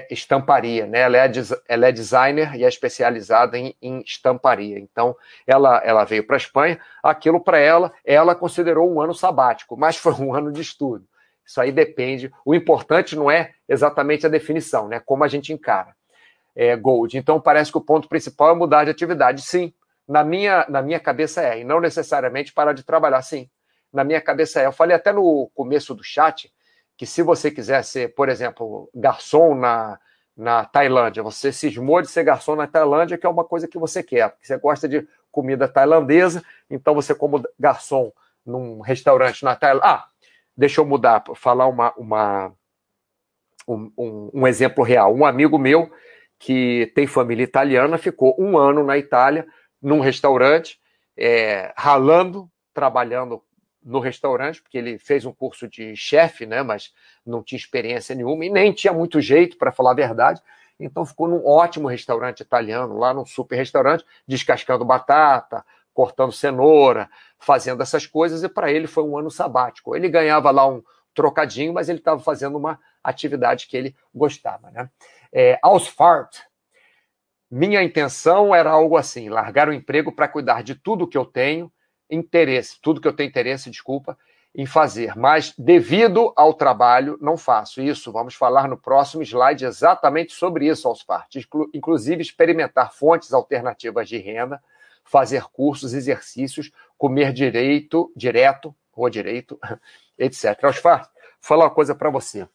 [0.10, 1.00] estamparia, né?
[1.02, 1.32] Ela é,
[1.68, 4.80] ela é designer e é especializada em, em estamparia.
[4.80, 6.80] Então, ela, ela veio para a Espanha.
[7.04, 11.06] Aquilo para ela, ela considerou um ano sabático, mas foi um ano de estudo.
[11.46, 12.32] Isso aí depende.
[12.44, 15.00] O importante não é exatamente a definição, né?
[15.00, 15.96] Como a gente encara.
[16.56, 17.18] É, Gold.
[17.18, 19.42] Então parece que o ponto principal é mudar de atividade.
[19.42, 19.74] Sim,
[20.08, 23.50] na minha, na minha cabeça é, e não necessariamente parar de trabalhar, sim.
[23.92, 24.66] Na minha cabeça é.
[24.66, 26.52] Eu falei até no começo do chat
[26.98, 30.00] que se você quiser ser, por exemplo, garçom na,
[30.36, 34.02] na Tailândia, você cismou de ser garçom na Tailândia, que é uma coisa que você
[34.02, 38.12] quer, porque você gosta de comida tailandesa, então você como garçom
[38.46, 39.90] num restaurante na Tailândia.
[39.90, 40.08] Ah,
[40.58, 42.54] Deixa eu mudar, falar uma, uma
[43.68, 45.14] um, um, um, exemplo real.
[45.14, 45.92] Um amigo meu
[46.40, 49.46] que tem família italiana ficou um ano na Itália,
[49.82, 50.80] num restaurante,
[51.18, 53.44] é, ralando, trabalhando
[53.86, 56.92] no restaurante, porque ele fez um curso de chefe, né, mas
[57.24, 60.42] não tinha experiência nenhuma e nem tinha muito jeito, para falar a verdade.
[60.80, 67.08] Então ficou num ótimo restaurante italiano, lá num super restaurante, descascando batata, cortando cenoura,
[67.40, 69.96] fazendo essas coisas, e para ele foi um ano sabático.
[69.96, 74.72] Ele ganhava lá um trocadinho, mas ele estava fazendo uma atividade que ele gostava.
[74.72, 74.90] Né?
[75.32, 76.40] É, Ausfart,
[77.50, 81.72] minha intenção era algo assim: largar o emprego para cuidar de tudo que eu tenho
[82.10, 84.18] interesse, tudo que eu tenho interesse, desculpa,
[84.54, 88.12] em fazer, mas devido ao trabalho não faço isso.
[88.12, 91.36] Vamos falar no próximo slide exatamente sobre isso, Ausfart.
[91.74, 94.62] Inclusive experimentar fontes alternativas de renda
[95.06, 99.60] fazer cursos, exercícios, comer direito, direto, ou direito,
[100.18, 100.64] etc.
[100.64, 102.48] Osfar, vou falar uma coisa para você.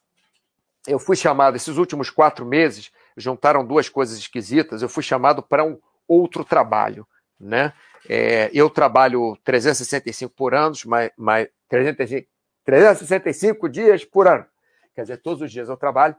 [0.86, 5.64] Eu fui chamado, esses últimos quatro meses, juntaram duas coisas esquisitas, eu fui chamado para
[5.64, 7.06] um outro trabalho,
[7.38, 7.72] né?
[8.08, 12.28] É, eu trabalho 365 por ano, mas, mas 365,
[12.64, 14.46] 365 dias por ano.
[14.94, 16.16] Quer dizer, todos os dias eu trabalho,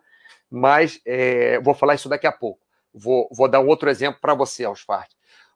[0.49, 2.59] mas é, vou falar isso daqui a pouco.
[2.93, 5.11] Vou, vou dar um outro exemplo para você, Osfart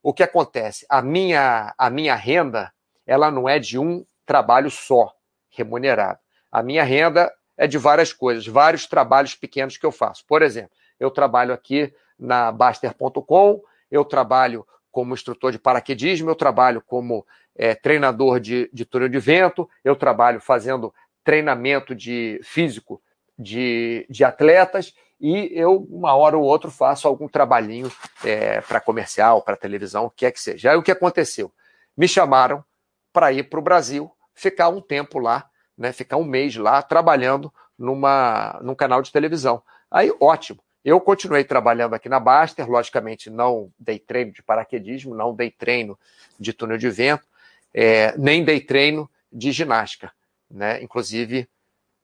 [0.05, 0.85] o que acontece?
[0.87, 2.71] A minha, a minha renda,
[3.07, 5.11] ela não é de um trabalho só
[5.49, 6.19] remunerado.
[6.51, 10.23] A minha renda é de várias coisas, vários trabalhos pequenos que eu faço.
[10.27, 14.63] Por exemplo, eu trabalho aqui na Baster.com, eu trabalho
[14.95, 19.93] como instrutor de paraquedismo, eu trabalho como é, treinador de, de túnel de vento, eu
[19.93, 23.01] trabalho fazendo treinamento de físico
[23.37, 27.91] de, de atletas e eu, uma hora ou outra, faço algum trabalhinho
[28.23, 30.71] é, para comercial, para televisão, o que é que seja.
[30.71, 31.51] Aí o que aconteceu?
[31.97, 32.63] Me chamaram
[33.11, 37.53] para ir para o Brasil, ficar um tempo lá, né, ficar um mês lá, trabalhando
[37.77, 39.61] numa, num canal de televisão.
[39.91, 40.61] Aí, ótimo.
[40.85, 45.97] Eu continuei trabalhando aqui na Baster, logicamente não dei treino de paraquedismo, não dei treino
[46.39, 47.25] de túnel de vento,
[47.73, 50.11] é, nem dei treino de ginástica.
[50.47, 50.83] Né?
[50.83, 51.49] Inclusive,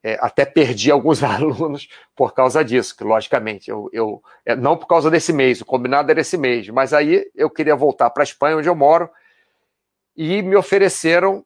[0.01, 4.87] é, até perdi alguns alunos por causa disso, que logicamente, eu, eu é, não por
[4.87, 8.25] causa desse mês, o combinado era esse mês, mas aí eu queria voltar para a
[8.25, 9.07] Espanha, onde eu moro,
[10.17, 11.45] e me ofereceram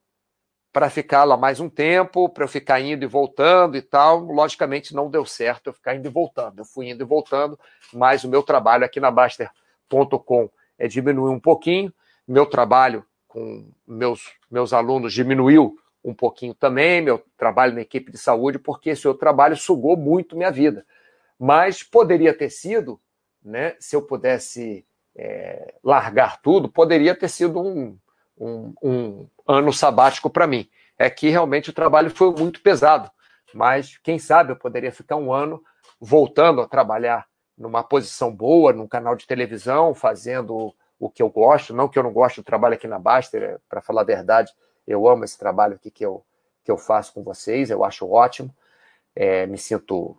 [0.75, 4.19] para ficar lá mais um tempo, para eu ficar indo e voltando e tal.
[4.19, 6.59] Logicamente não deu certo eu ficar indo e voltando.
[6.59, 7.57] Eu fui indo e voltando,
[7.93, 11.93] mas o meu trabalho aqui na Baster.com é diminuir um pouquinho.
[12.27, 18.17] Meu trabalho com meus, meus alunos diminuiu um pouquinho também, meu trabalho na equipe de
[18.17, 20.85] saúde, porque esse outro trabalho sugou muito minha vida.
[21.39, 22.99] Mas poderia ter sido,
[23.41, 24.85] né, se eu pudesse
[25.15, 27.97] é, largar tudo, poderia ter sido um,
[28.37, 30.69] um, um ano sabático para mim.
[30.97, 33.11] É que realmente o trabalho foi muito pesado,
[33.53, 35.61] mas quem sabe eu poderia ficar um ano
[35.99, 37.25] voltando a trabalhar
[37.57, 42.03] numa posição boa, num canal de televisão, fazendo o que eu gosto, não que eu
[42.03, 44.51] não gosto do trabalho aqui na Baster, é, para falar a verdade,
[44.87, 46.23] eu amo esse trabalho aqui que eu,
[46.63, 48.53] que eu faço com vocês, eu acho ótimo,
[49.15, 50.17] é, me sinto,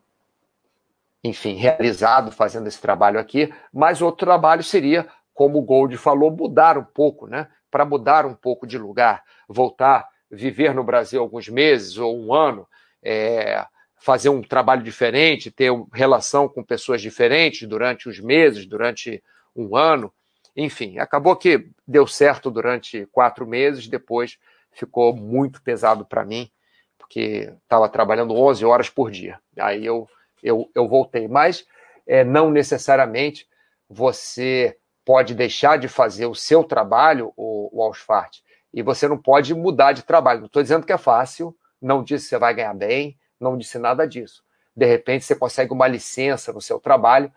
[1.22, 6.78] enfim, realizado fazendo esse trabalho aqui, mas outro trabalho seria, como o Gold falou, mudar
[6.78, 7.48] um pouco, né?
[7.76, 12.66] Para mudar um pouco de lugar, voltar, viver no Brasil alguns meses ou um ano,
[13.02, 19.22] é, fazer um trabalho diferente, ter relação com pessoas diferentes durante os meses, durante
[19.54, 20.10] um ano.
[20.56, 24.38] Enfim, acabou que deu certo durante quatro meses, depois
[24.72, 26.50] ficou muito pesado para mim,
[26.96, 29.38] porque estava trabalhando 11 horas por dia.
[29.58, 30.08] Aí eu,
[30.42, 31.28] eu, eu voltei.
[31.28, 31.66] Mas
[32.06, 33.46] é, não necessariamente
[33.86, 38.40] você pode deixar de fazer o seu trabalho, o, o Ausfart,
[38.74, 40.40] e você não pode mudar de trabalho.
[40.40, 43.78] Não estou dizendo que é fácil, não disse que você vai ganhar bem, não disse
[43.78, 44.42] nada disso.
[44.74, 47.32] De repente você consegue uma licença no seu trabalho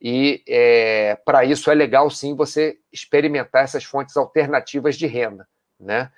[0.00, 5.46] e é, para isso é legal sim você experimentar essas fontes alternativas de renda,
[5.78, 6.10] né?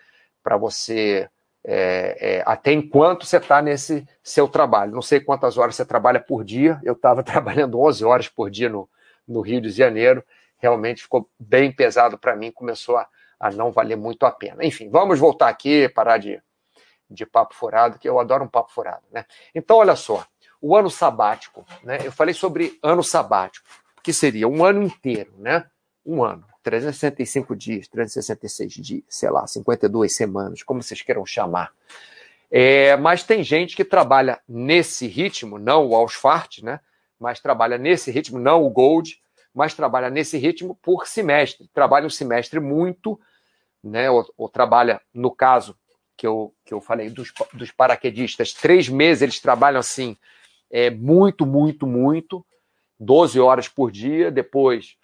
[0.45, 1.29] Para você
[1.67, 4.93] é, é, até enquanto você está nesse seu trabalho.
[4.93, 6.81] Não sei quantas horas você trabalha por dia.
[6.85, 8.89] Eu estava trabalhando 11 horas por dia no,
[9.27, 10.25] no Rio de Janeiro.
[10.65, 12.51] Realmente ficou bem pesado para mim.
[12.51, 13.07] Começou a,
[13.39, 14.65] a não valer muito a pena.
[14.65, 16.43] Enfim, vamos voltar aqui, parar de
[17.11, 19.27] de papo furado, que eu adoro um papo furado, né?
[19.55, 20.27] Então, olha só,
[20.61, 21.99] o ano sabático, né?
[22.03, 23.67] Eu falei sobre ano sabático,
[24.03, 25.67] que seria um ano inteiro, né?
[26.05, 31.73] Um ano, 365 dias, 366 dias, sei lá, 52 semanas, como vocês queiram chamar.
[32.51, 36.81] É, mas tem gente que trabalha nesse ritmo, não o Ausfart, né?
[37.19, 39.23] Mas trabalha nesse ritmo, não o Gold,
[39.55, 41.69] mas trabalha nesse ritmo por semestre.
[41.73, 43.19] Trabalha um semestre muito,
[43.83, 44.11] né?
[44.11, 45.77] Ou, ou trabalha, no caso,
[46.17, 50.17] que eu, que eu falei dos, dos paraquedistas, três meses eles trabalham assim,
[50.71, 52.45] é, muito, muito, muito,
[52.99, 54.97] 12 horas por dia, depois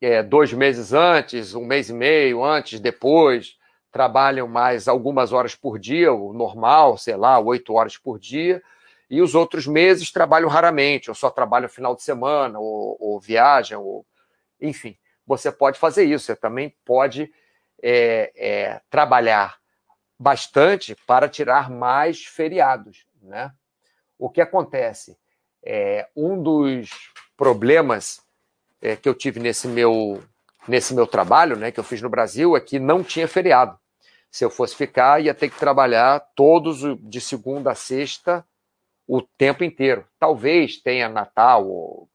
[0.00, 3.56] é, dois meses antes, um mês e meio antes, depois,
[3.90, 8.62] trabalham mais algumas horas por dia, o normal, sei lá, oito horas por dia,
[9.10, 13.82] e os outros meses trabalham raramente, ou só trabalham final de semana, ou, ou viajam,
[13.82, 14.06] ou...
[14.60, 17.32] enfim, você pode fazer isso, você também pode
[17.82, 19.58] é, é, trabalhar
[20.18, 23.06] bastante para tirar mais feriados.
[23.22, 23.52] Né?
[24.18, 25.16] O que acontece?
[25.62, 26.90] É, um dos
[27.36, 28.22] problemas
[28.82, 30.22] é, que eu tive nesse meu,
[30.66, 33.78] nesse meu trabalho, né, que eu fiz no Brasil, é que não tinha feriado.
[34.30, 38.44] Se eu fosse ficar, ia ter que trabalhar todos de segunda a sexta
[39.08, 40.04] o tempo inteiro.
[40.20, 42.08] Talvez tenha Natal ou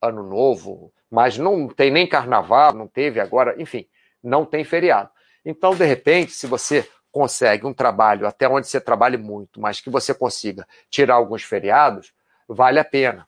[0.00, 3.88] Ano Novo, mas não tem nem Carnaval, não teve agora, enfim,
[4.22, 5.10] não tem feriado.
[5.44, 9.90] Então, de repente, se você consegue um trabalho até onde você trabalhe muito, mas que
[9.90, 12.12] você consiga tirar alguns feriados,
[12.46, 13.26] vale a pena.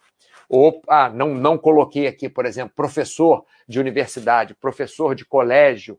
[0.49, 5.99] Ou, ah, não, não coloquei aqui, por exemplo, professor de universidade, professor de colégio.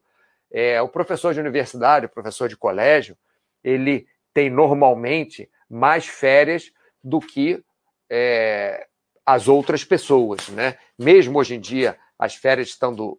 [0.52, 3.18] É, o professor de universidade, o professor de colégio,
[3.64, 6.72] ele tem normalmente mais férias
[7.04, 7.64] do que
[8.10, 8.88] é,
[9.26, 10.78] as outras pessoas, né?
[10.98, 13.18] Mesmo hoje em dia, as férias estão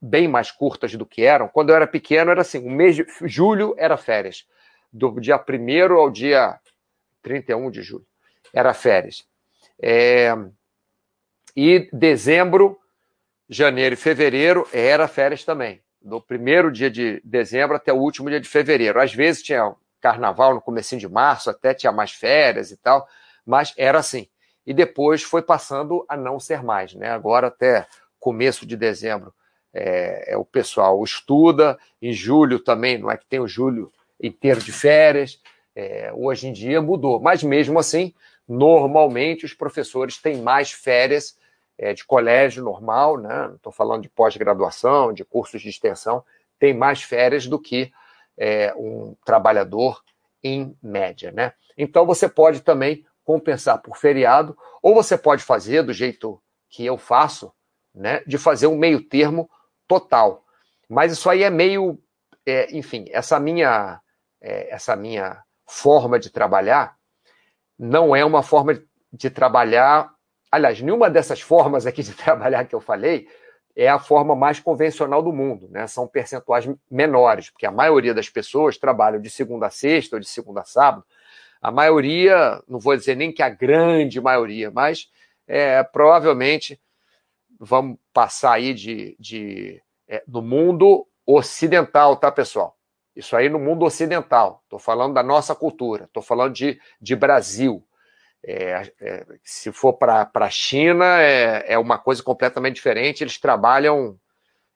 [0.00, 1.48] bem mais curtas do que eram.
[1.48, 4.46] Quando eu era pequeno, era assim: o mês de julho era férias.
[4.92, 6.58] Do dia 1 ao dia
[7.22, 8.06] 31 de julho
[8.52, 9.24] era férias.
[9.80, 10.34] É...
[11.56, 12.78] E dezembro,
[13.48, 15.82] janeiro e fevereiro era férias também.
[16.00, 19.00] Do primeiro dia de dezembro até o último dia de fevereiro.
[19.00, 23.08] Às vezes tinha carnaval no começo de março, até tinha mais férias e tal,
[23.46, 24.28] mas era assim.
[24.66, 27.10] E depois foi passando a não ser mais, né?
[27.10, 27.86] Agora até
[28.20, 29.32] começo de dezembro
[29.72, 33.90] é, é, o pessoal estuda, em julho também, não é que tem o julho
[34.22, 35.40] inteiro de férias,
[35.74, 38.14] é, hoje em dia mudou, mas mesmo assim,
[38.46, 41.38] normalmente os professores têm mais férias
[41.78, 43.48] é, de colégio normal, né?
[43.48, 46.22] não estou falando de pós-graduação, de cursos de extensão,
[46.58, 47.90] tem mais férias do que
[48.38, 50.02] é, um trabalhador
[50.42, 51.30] em média.
[51.32, 51.52] Né?
[51.76, 56.98] Então você pode também compensar por feriado, ou você pode fazer do jeito que eu
[56.98, 57.52] faço,
[57.94, 59.48] né, de fazer um meio termo
[59.86, 60.44] total.
[60.88, 61.98] Mas isso aí é meio,
[62.44, 64.00] é, enfim, essa minha,
[64.40, 66.96] é, essa minha forma de trabalhar
[67.78, 70.12] não é uma forma de trabalhar.
[70.50, 73.28] Aliás, nenhuma dessas formas aqui de trabalhar que eu falei
[73.74, 75.86] é a forma mais convencional do mundo, né?
[75.86, 80.28] São percentuais menores, porque a maioria das pessoas trabalham de segunda a sexta ou de
[80.28, 81.04] segunda a sábado.
[81.60, 85.08] A maioria, não vou dizer nem que a grande maioria, mas
[85.46, 86.80] é, provavelmente
[87.58, 92.76] vamos passar aí de, de é, no mundo ocidental, tá, pessoal?
[93.14, 94.60] Isso aí no mundo ocidental.
[94.64, 97.86] Estou falando da nossa cultura, estou falando de, de Brasil.
[98.44, 103.22] É, é, se for para a China, é, é, uma coisa completamente diferente.
[103.22, 104.18] Eles trabalham,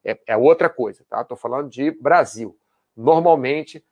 [0.05, 1.23] é, é outra coisa, tá?
[1.23, 2.57] Estou falando de Brasil.
[2.97, 3.85] Normalmente,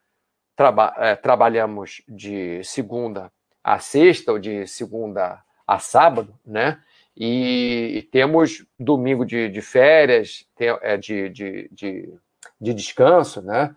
[0.54, 6.80] traba, é, trabalhamos de segunda a sexta ou de segunda a sábado, né?
[7.16, 12.14] E, e temos domingo de, de férias, é, de, de, de,
[12.60, 13.74] de descanso, né?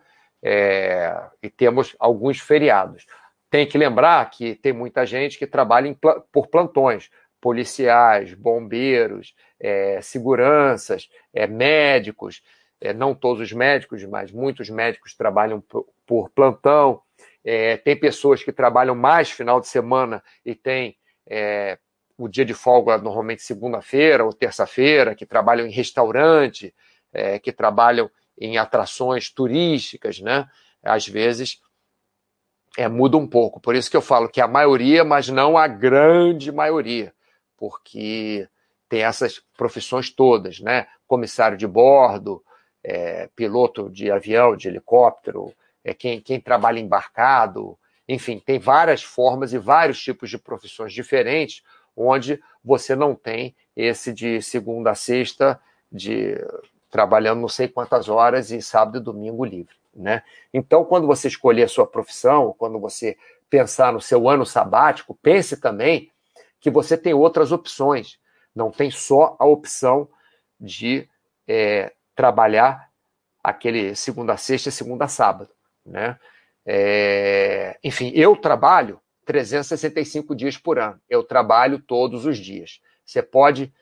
[1.42, 3.06] e temos alguns feriados.
[3.50, 5.96] Tem que lembrar que tem muita gente que trabalha em,
[6.30, 12.42] por plantões, policiais, bombeiros, é, seguranças, é, médicos,
[12.80, 17.00] é, não todos os médicos, mas muitos médicos trabalham por, por plantão.
[17.44, 20.96] É, tem pessoas que trabalham mais final de semana e tem
[21.26, 21.78] é,
[22.16, 26.74] o dia de folga normalmente segunda-feira ou terça-feira, que trabalham em restaurante,
[27.12, 30.46] é, que trabalham em atrações turísticas, né?
[30.82, 31.60] Às vezes
[32.78, 33.58] é, muda um pouco.
[33.58, 37.12] Por isso que eu falo que a maioria, mas não a grande maioria,
[37.56, 38.48] porque
[38.88, 40.86] tem essas profissões todas, né?
[41.04, 42.40] Comissário de bordo,
[42.84, 45.52] é, piloto de avião, de helicóptero,
[45.84, 47.76] é, quem, quem trabalha embarcado,
[48.08, 51.64] enfim, tem várias formas e vários tipos de profissões diferentes,
[51.96, 55.60] onde você não tem esse de segunda a sexta,
[55.90, 56.36] de
[56.88, 59.74] trabalhando não sei quantas horas e sábado e domingo livre.
[59.98, 60.22] Né?
[60.54, 63.18] Então, quando você escolher a sua profissão, quando você
[63.50, 66.10] pensar no seu ano sabático, pense também
[66.60, 68.18] que você tem outras opções.
[68.54, 70.08] Não tem só a opção
[70.60, 71.08] de
[71.48, 72.88] é, trabalhar
[73.42, 75.50] aquele segunda a sexta e segunda a sábado.
[75.84, 76.16] Né?
[76.64, 81.00] É, enfim, eu trabalho 365 dias por ano.
[81.08, 82.80] Eu trabalho todos os dias.
[83.04, 83.72] Você pode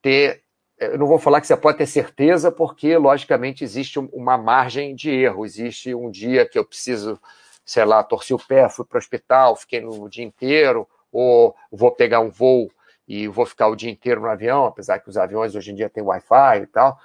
[0.00, 0.44] ter
[0.80, 5.10] eu não vou falar que você pode ter certeza, porque, logicamente, existe uma margem de
[5.10, 5.44] erro.
[5.44, 7.20] Existe um dia que eu preciso,
[7.66, 11.90] sei lá, torci o pé, fui para o hospital, fiquei no dia inteiro, ou vou
[11.92, 12.70] pegar um voo
[13.06, 15.90] e vou ficar o dia inteiro no avião, apesar que os aviões hoje em dia
[15.90, 16.98] têm Wi-Fi e tal.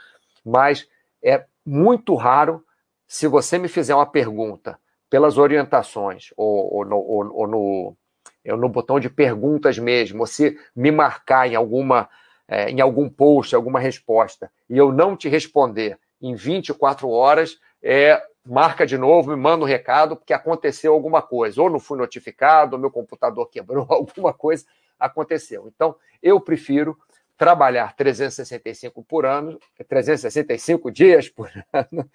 [0.45, 0.87] Mas
[1.21, 2.63] é muito raro
[3.05, 7.97] se você me fizer uma pergunta pelas orientações, ou, ou, no, ou, ou no,
[8.45, 12.09] no botão de perguntas mesmo, ou se me marcar em alguma
[12.47, 18.21] é, em algum post, alguma resposta, e eu não te responder em 24 horas, é,
[18.45, 21.61] marca de novo, me manda um recado, porque aconteceu alguma coisa.
[21.61, 24.65] Ou não fui notificado, ou meu computador quebrou, alguma coisa
[24.99, 25.67] aconteceu.
[25.67, 26.97] Então, eu prefiro
[27.37, 32.09] trabalhar 365 por ano, 365 dias por ano,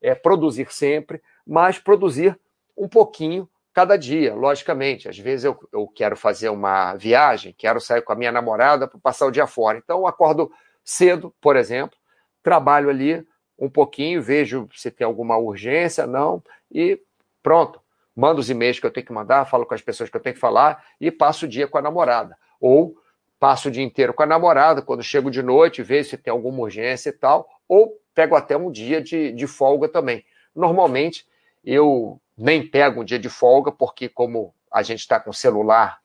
[0.00, 2.38] é, produzir sempre, mas produzir
[2.76, 5.08] um pouquinho cada dia, logicamente.
[5.08, 8.98] Às vezes eu, eu quero fazer uma viagem, quero sair com a minha namorada para
[9.00, 9.76] passar o dia fora.
[9.76, 10.50] Então eu acordo
[10.84, 11.98] cedo, por exemplo,
[12.42, 13.26] trabalho ali
[13.58, 17.00] um pouquinho, vejo se tem alguma urgência, não, e
[17.42, 17.82] pronto.
[18.16, 20.34] Mando os e-mails que eu tenho que mandar, falo com as pessoas que eu tenho
[20.34, 22.36] que falar e passo o dia com a namorada.
[22.60, 22.94] Ou
[23.40, 26.60] passo o dia inteiro com a namorada, quando chego de noite, vejo se tem alguma
[26.60, 30.24] urgência e tal, ou pego até um dia de, de folga também.
[30.54, 31.26] Normalmente,
[31.64, 36.00] eu nem pego um dia de folga, porque como a gente está com o celular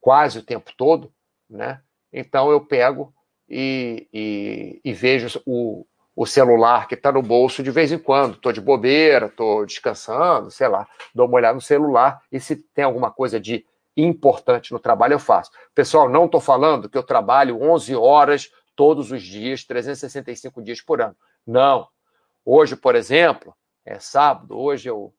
[0.00, 1.12] quase o tempo todo,
[1.48, 1.80] né?
[2.12, 3.12] Então eu pego
[3.48, 8.34] e, e, e vejo o, o celular que está no bolso de vez em quando.
[8.34, 12.84] Estou de bobeira, estou descansando, sei lá, dou uma olhada no celular e se tem
[12.84, 13.64] alguma coisa de
[13.96, 15.50] importante no trabalho, eu faço.
[15.74, 21.00] Pessoal, não estou falando que eu trabalho 11 horas todos os dias, 365 dias por
[21.00, 21.16] ano.
[21.46, 21.88] Não.
[22.44, 23.54] Hoje, por exemplo,
[23.84, 25.12] é sábado, hoje eu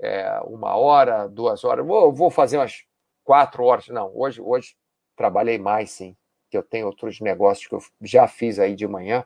[0.00, 1.86] é, uma hora, duas horas.
[1.86, 2.84] Vou, vou fazer umas
[3.22, 3.88] quatro horas.
[3.88, 4.74] Não, hoje, hoje
[5.16, 6.16] trabalhei mais, sim.
[6.50, 9.24] Que eu tenho outros negócios que eu já fiz aí de manhã.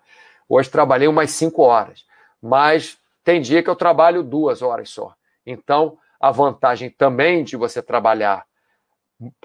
[0.48, 2.04] Hoje trabalhei umas cinco horas.
[2.40, 5.14] Mas tem dia que eu trabalho duas horas só.
[5.44, 8.46] Então, a vantagem também de você trabalhar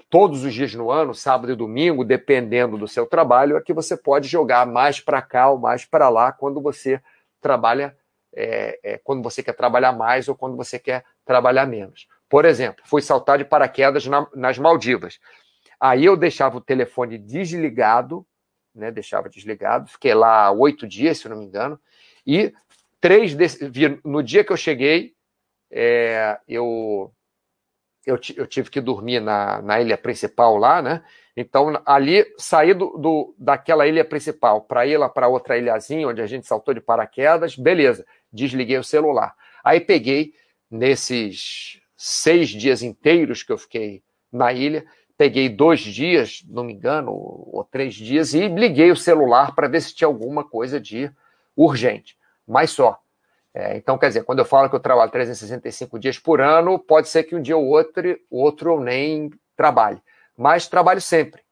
[0.08, 3.96] todos os dias no ano, sábado e domingo, dependendo do seu trabalho, é que você
[3.96, 7.02] pode jogar mais para cá ou mais para lá quando você
[7.40, 7.96] trabalha,
[8.32, 12.06] é, é, quando você quer trabalhar mais ou quando você quer trabalhar menos.
[12.28, 15.18] Por exemplo, fui saltar de paraquedas na, nas Maldivas.
[15.80, 18.26] Aí eu deixava o telefone desligado,
[18.74, 18.90] né?
[18.90, 21.78] Deixava desligado, fiquei lá oito dias, se não me engano,
[22.26, 22.52] e
[23.00, 23.70] três desse,
[24.02, 25.14] no dia que eu cheguei,
[25.70, 27.12] é, eu,
[28.06, 31.04] eu, eu, tive que dormir na, na ilha principal lá, né?
[31.36, 36.22] Então, ali, sair do, do daquela ilha principal para ir lá para outra ilhazinha, onde
[36.22, 39.34] a gente saltou de paraquedas, beleza, desliguei o celular.
[39.64, 40.32] Aí peguei,
[40.76, 44.02] nesses seis dias inteiros que eu fiquei
[44.32, 44.84] na ilha,
[45.16, 49.80] peguei dois dias, não me engano, ou três dias, e liguei o celular para ver
[49.80, 51.10] se tinha alguma coisa de
[51.56, 52.18] urgente.
[52.46, 52.98] Mas só.
[53.54, 57.08] É, então, quer dizer, quando eu falo que eu trabalho 365 dias por ano, pode
[57.08, 60.02] ser que um dia ou outro, outro eu nem trabalhe
[60.36, 61.42] mas trabalho sempre.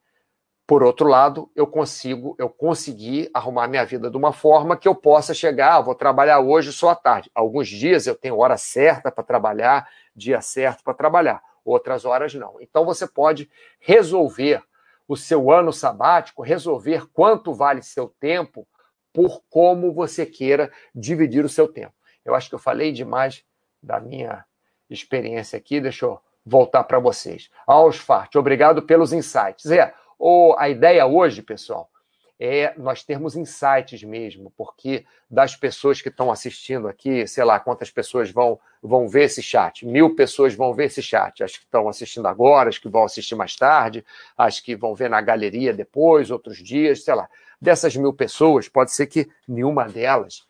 [0.73, 4.95] Por outro lado, eu consigo, eu consegui arrumar minha vida de uma forma que eu
[4.95, 7.31] possa chegar, ah, vou trabalhar hoje só à tarde.
[7.35, 12.57] Alguns dias eu tenho hora certa para trabalhar, dia certo para trabalhar, outras horas não.
[12.59, 13.51] Então você pode
[13.81, 14.63] resolver
[15.07, 18.67] o seu ano sabático, resolver quanto vale seu tempo
[19.13, 21.93] por como você queira dividir o seu tempo.
[22.25, 23.45] Eu acho que eu falei demais
[23.83, 24.43] da minha
[24.89, 27.51] experiência aqui, deixa eu voltar para vocês.
[27.67, 29.71] Ausfart, obrigado pelos insights.
[29.71, 29.93] É,
[30.25, 31.91] o, a ideia hoje, pessoal,
[32.39, 37.91] é nós termos insights mesmo, porque das pessoas que estão assistindo aqui, sei lá quantas
[37.91, 39.85] pessoas vão, vão ver esse chat.
[39.85, 41.43] Mil pessoas vão ver esse chat.
[41.43, 44.05] As que estão assistindo agora, as que vão assistir mais tarde,
[44.39, 47.29] as que vão ver na galeria depois, outros dias, sei lá.
[47.61, 50.47] Dessas mil pessoas, pode ser que nenhuma delas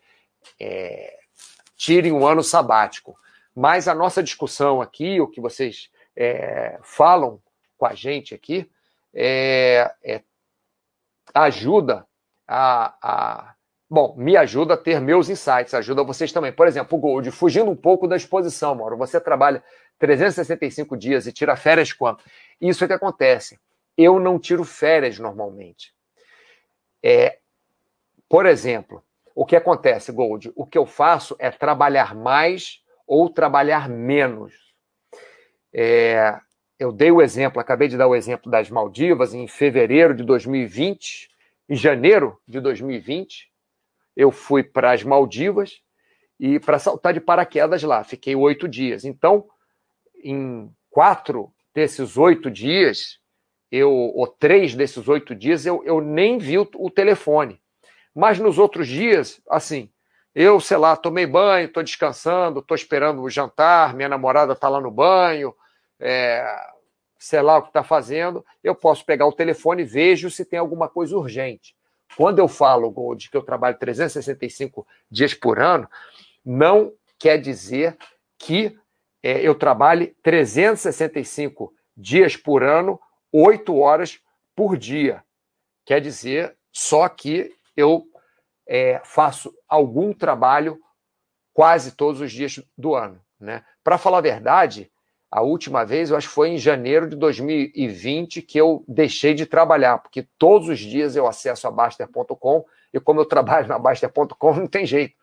[0.59, 1.17] é,
[1.75, 3.17] tire um ano sabático.
[3.55, 7.41] Mas a nossa discussão aqui, o que vocês é, falam
[7.75, 8.69] com a gente aqui,
[9.13, 10.23] é, é,
[11.33, 12.05] ajuda
[12.47, 13.55] a, a,
[13.93, 16.51] Bom, me ajuda a ter meus insights, ajuda vocês também.
[16.51, 19.63] Por exemplo, o Gold, fugindo um pouco da exposição, Mauro, você trabalha
[19.99, 22.23] 365 dias e tira férias quanto?
[22.59, 23.59] Isso é que acontece.
[23.95, 25.93] Eu não tiro férias normalmente.
[27.03, 27.37] É,
[28.27, 29.03] por exemplo,
[29.35, 30.51] o que acontece, Gold?
[30.55, 34.53] O que eu faço é trabalhar mais ou trabalhar menos.
[35.71, 36.35] É,
[36.83, 41.29] eu dei o exemplo, acabei de dar o exemplo das Maldivas em fevereiro de 2020,
[41.69, 43.49] em janeiro de 2020,
[44.17, 45.81] eu fui para as Maldivas
[46.37, 48.03] e para saltar de paraquedas lá.
[48.03, 49.05] Fiquei oito dias.
[49.05, 49.47] Então,
[50.21, 53.17] em quatro desses oito dias,
[53.71, 57.61] eu, ou três desses oito dias, eu, eu nem vi o, o telefone.
[58.13, 59.89] Mas nos outros dias, assim,
[60.35, 64.81] eu, sei lá, tomei banho, estou descansando, estou esperando o jantar, minha namorada está lá
[64.81, 65.55] no banho,
[65.97, 66.72] é,
[67.23, 70.59] sei lá o que está fazendo, eu posso pegar o telefone e vejo se tem
[70.59, 71.73] alguma coisa urgente.
[72.17, 75.89] Quando eu falo, Gold, que eu trabalho 365 dias por ano,
[76.43, 77.97] não quer dizer
[78.37, 78.77] que
[79.23, 82.99] é, eu trabalhe 365 dias por ano,
[83.31, 84.19] 8 horas
[84.53, 85.23] por dia.
[85.85, 88.03] Quer dizer só que eu
[88.67, 90.77] é, faço algum trabalho
[91.53, 93.21] quase todos os dias do ano.
[93.39, 93.63] Né?
[93.81, 94.91] Para falar a verdade,
[95.35, 99.47] a última vez, eu acho que foi em janeiro de 2020 que eu deixei de
[99.47, 102.63] trabalhar, porque todos os dias eu acesso a Baster.com
[102.93, 105.15] e como eu trabalho na Baster.com, não tem jeito.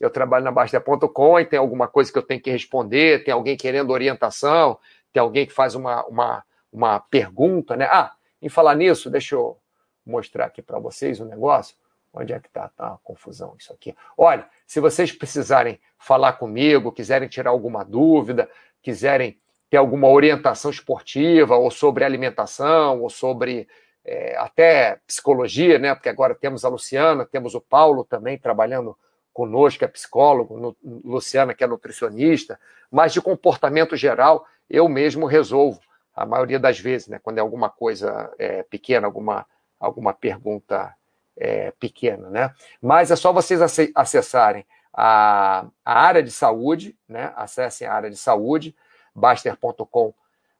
[0.00, 3.58] Eu trabalho na Baster.com e tem alguma coisa que eu tenho que responder, tem alguém
[3.58, 4.78] querendo orientação,
[5.12, 6.42] tem alguém que faz uma, uma,
[6.72, 7.86] uma pergunta, né?
[7.90, 9.58] Ah, em falar nisso, deixa eu
[10.06, 11.76] mostrar aqui para vocês o um negócio.
[12.10, 12.68] Onde é que está?
[12.68, 13.94] Tá uma confusão isso aqui.
[14.16, 18.48] Olha, se vocês precisarem falar comigo, quiserem tirar alguma dúvida,
[18.80, 19.38] quiserem
[19.70, 23.68] ter alguma orientação esportiva, ou sobre alimentação, ou sobre
[24.04, 25.94] é, até psicologia, né?
[25.94, 28.96] Porque agora temos a Luciana, temos o Paulo também trabalhando
[29.32, 32.58] conosco, que é psicólogo, no, Luciana, que é nutricionista,
[32.90, 35.80] mas de comportamento geral, eu mesmo resolvo,
[36.14, 37.20] a maioria das vezes, né?
[37.22, 39.46] Quando é alguma coisa é, pequena, alguma,
[39.78, 40.92] alguma pergunta
[41.36, 42.52] é, pequena, né?
[42.82, 43.60] Mas é só vocês
[43.94, 47.32] acessarem a, a área de saúde, né?
[47.36, 48.74] Acessem a área de saúde,
[49.18, 50.14] baster.com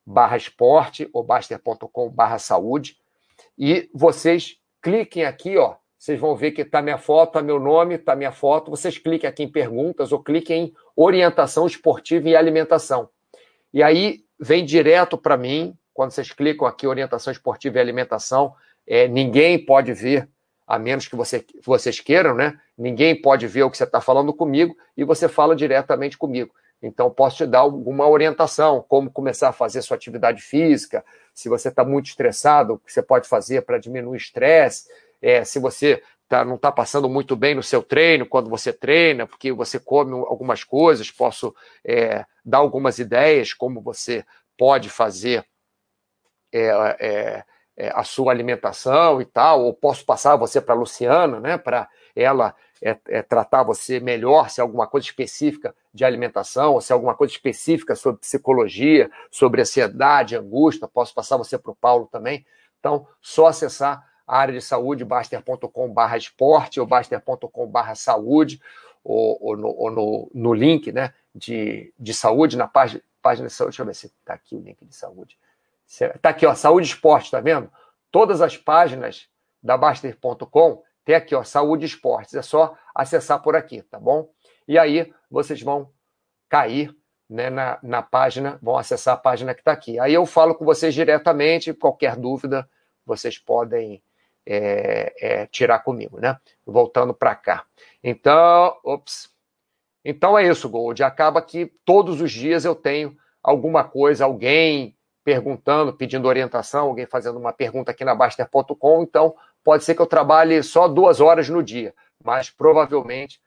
[0.04, 2.96] barra esporte ou baster.com barra saúde,
[3.58, 7.96] e vocês cliquem aqui, ó, vocês vão ver que está minha foto, está meu nome,
[7.96, 13.08] está minha foto, vocês cliquem aqui em perguntas ou cliquem em orientação esportiva e alimentação.
[13.74, 18.54] E aí vem direto para mim, quando vocês clicam aqui orientação esportiva e alimentação,
[18.86, 20.28] é, ninguém pode ver
[20.66, 22.58] a menos que você, vocês queiram, né?
[22.76, 26.54] Ninguém pode ver o que você está falando comigo e você fala diretamente comigo.
[26.82, 31.04] Então, posso te dar alguma orientação, como começar a fazer sua atividade física,
[31.34, 34.88] se você está muito estressado, o que você pode fazer para diminuir o estresse,
[35.20, 39.26] é, se você tá, não está passando muito bem no seu treino, quando você treina,
[39.26, 41.54] porque você come algumas coisas, posso
[41.84, 44.24] é, dar algumas ideias como você
[44.56, 45.44] pode fazer
[46.52, 47.44] é, é
[47.78, 51.88] é, a sua alimentação e tal, ou posso passar você para a Luciana, né, para
[52.14, 56.92] ela é, é, tratar você melhor se é alguma coisa específica de alimentação, ou se
[56.92, 62.08] é alguma coisa específica sobre psicologia, sobre ansiedade, angústia, posso passar você para o Paulo
[62.10, 62.46] também,
[62.78, 68.60] Então, só acessar a área de saúde, baster.com.br esporte ou baster.com.br saúde,
[69.02, 73.54] ou, ou, no, ou no, no, link né, de, de saúde, na página, página de
[73.54, 73.70] saúde.
[73.70, 75.38] Deixa eu ver se está aqui o link de saúde.
[75.86, 77.70] Está aqui, ó, saúde esporte, está vendo?
[78.10, 79.28] Todas as páginas
[79.62, 82.34] da Baster.com tem aqui, ó, saúde esportes.
[82.34, 84.28] É só acessar por aqui, tá bom?
[84.68, 85.90] E aí vocês vão
[86.50, 86.94] cair
[87.26, 89.98] né, na, na página, vão acessar a página que está aqui.
[89.98, 92.68] Aí eu falo com vocês diretamente, qualquer dúvida
[93.06, 94.02] vocês podem
[94.44, 96.36] é, é, tirar comigo, né?
[96.66, 97.64] Voltando para cá.
[98.04, 99.30] Então, ops.
[100.04, 101.02] Então é isso, Gold.
[101.02, 104.94] Acaba que todos os dias eu tenho alguma coisa, alguém
[105.24, 109.02] perguntando, pedindo orientação, alguém fazendo uma pergunta aqui na Baster.com.
[109.02, 109.34] Então,
[109.64, 111.94] pode ser que eu trabalhe só duas horas no dia,
[112.24, 113.40] mas provavelmente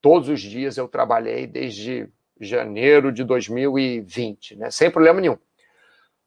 [0.00, 2.08] todos os dias eu trabalhei desde
[2.40, 4.70] janeiro de 2020, né?
[4.70, 5.38] sem problema nenhum.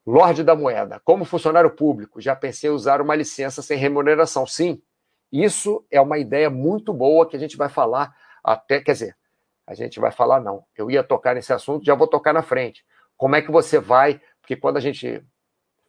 [0.06, 4.48] Lorde da Moeda, como funcionário público, já pensei em usar uma licença sem remuneração.
[4.48, 4.82] Sim,
[5.32, 8.14] isso é uma ideia muito boa que a gente vai falar
[8.44, 9.18] até, quer dizer,
[9.66, 10.66] a gente vai falar não.
[10.76, 12.84] Eu ia tocar nesse assunto, já vou tocar na frente.
[13.16, 15.24] Como é que você vai, porque quando a gente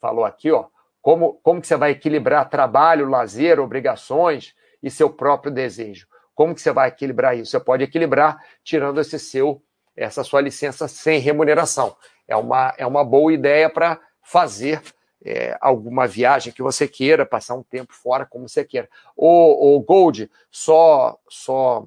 [0.00, 0.66] falou aqui, ó,
[1.02, 6.06] como, como que você vai equilibrar trabalho, lazer, obrigações e seu próprio desejo?
[6.34, 7.50] Como que você vai equilibrar isso?
[7.50, 9.62] Você pode equilibrar tirando esse seu
[9.94, 11.94] essa sua licença sem remuneração.
[12.26, 14.80] É uma, é uma boa ideia para fazer
[15.24, 18.88] é, alguma viagem que você queira, passar um tempo fora como você queira.
[19.14, 21.86] O, o Gold, só, só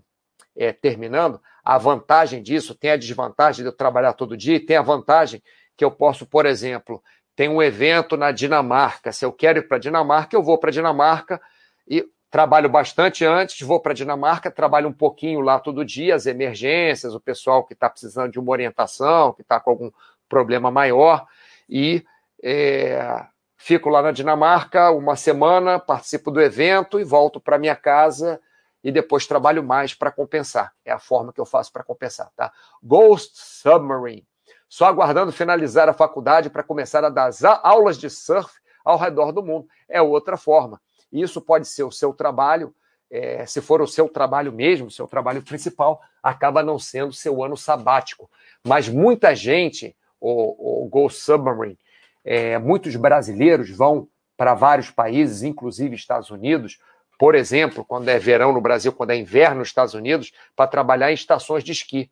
[0.56, 4.82] é, terminando, a vantagem disso, tem a desvantagem de eu trabalhar todo dia, tem a
[4.82, 5.42] vantagem
[5.76, 7.04] que eu posso, por exemplo,
[7.36, 9.12] tem um evento na Dinamarca.
[9.12, 11.42] Se eu quero ir para a Dinamarca, eu vou para a Dinamarca
[11.88, 16.26] e Trabalho bastante antes, vou para a Dinamarca, trabalho um pouquinho lá todo dia, as
[16.26, 19.90] emergências, o pessoal que está precisando de uma orientação, que está com algum
[20.28, 21.26] problema maior,
[21.70, 22.04] e
[22.44, 23.26] é,
[23.56, 28.42] fico lá na Dinamarca uma semana, participo do evento e volto para minha casa
[28.84, 30.74] e depois trabalho mais para compensar.
[30.84, 32.52] É a forma que eu faço para compensar, tá?
[32.84, 34.28] Ghost Submarine.
[34.76, 37.32] Só aguardando finalizar a faculdade para começar a dar
[37.64, 38.52] aulas de surf
[38.84, 39.70] ao redor do mundo.
[39.88, 40.82] É outra forma.
[41.10, 42.76] Isso pode ser o seu trabalho,
[43.10, 47.56] é, se for o seu trabalho mesmo, seu trabalho principal, acaba não sendo seu ano
[47.56, 48.30] sabático.
[48.68, 51.80] Mas muita gente, o, o Go Submarine,
[52.26, 56.80] é, muitos brasileiros vão para vários países, inclusive Estados Unidos,
[57.18, 61.12] por exemplo, quando é verão no Brasil, quando é inverno nos Estados Unidos, para trabalhar
[61.12, 62.12] em estações de esqui,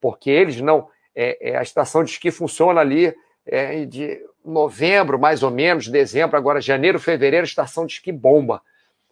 [0.00, 0.93] porque eles não.
[1.14, 3.14] É, é, a estação de esqui funciona ali
[3.46, 8.60] é, de novembro, mais ou menos, dezembro, agora janeiro, fevereiro, estação de esqui bomba.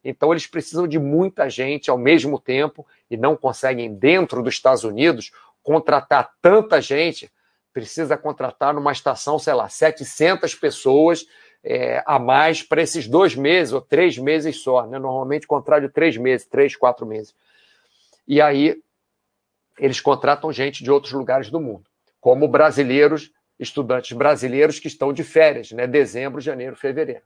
[0.05, 4.85] Então eles precisam de muita gente ao mesmo tempo e não conseguem, dentro dos Estados
[4.85, 5.31] Unidos,
[5.63, 7.31] contratar tanta gente.
[7.73, 11.27] Precisa contratar numa estação, sei lá, 700 pessoas
[11.65, 14.87] é, a mais para esses dois meses ou três meses só.
[14.87, 14.99] Né?
[14.99, 17.35] Normalmente contrato de três meses, três, quatro meses.
[18.27, 18.81] E aí
[19.79, 21.85] eles contratam gente de outros lugares do mundo,
[22.23, 25.87] como brasileiros estudantes brasileiros que estão de férias, né?
[25.87, 27.23] Dezembro, janeiro, fevereiro.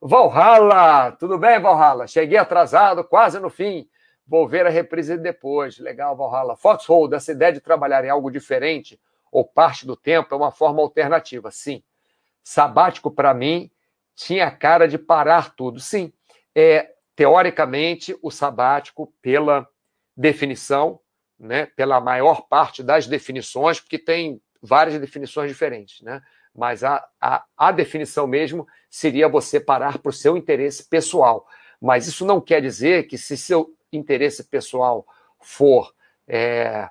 [0.00, 1.12] Valhalla!
[1.12, 2.06] Tudo bem, Valhalla?
[2.06, 3.88] Cheguei atrasado, quase no fim.
[4.26, 5.78] Vou ver a reprise depois.
[5.78, 6.56] Legal, Valhalla.
[6.56, 9.00] Foxhold, essa ideia de trabalhar em algo diferente
[9.32, 11.50] ou parte do tempo é uma forma alternativa.
[11.50, 11.82] Sim.
[12.42, 13.70] Sabático, para mim,
[14.14, 15.80] tinha cara de parar tudo.
[15.80, 16.12] Sim.
[16.54, 19.66] É, teoricamente, o sabático, pela
[20.14, 21.00] definição,
[21.38, 26.22] né, pela maior parte das definições, porque tem várias definições diferentes, né?
[26.54, 31.46] Mas a, a, a definição mesmo seria você parar para o seu interesse pessoal.
[31.80, 35.04] Mas isso não quer dizer que se seu interesse pessoal
[35.40, 35.92] for,
[36.28, 36.88] é,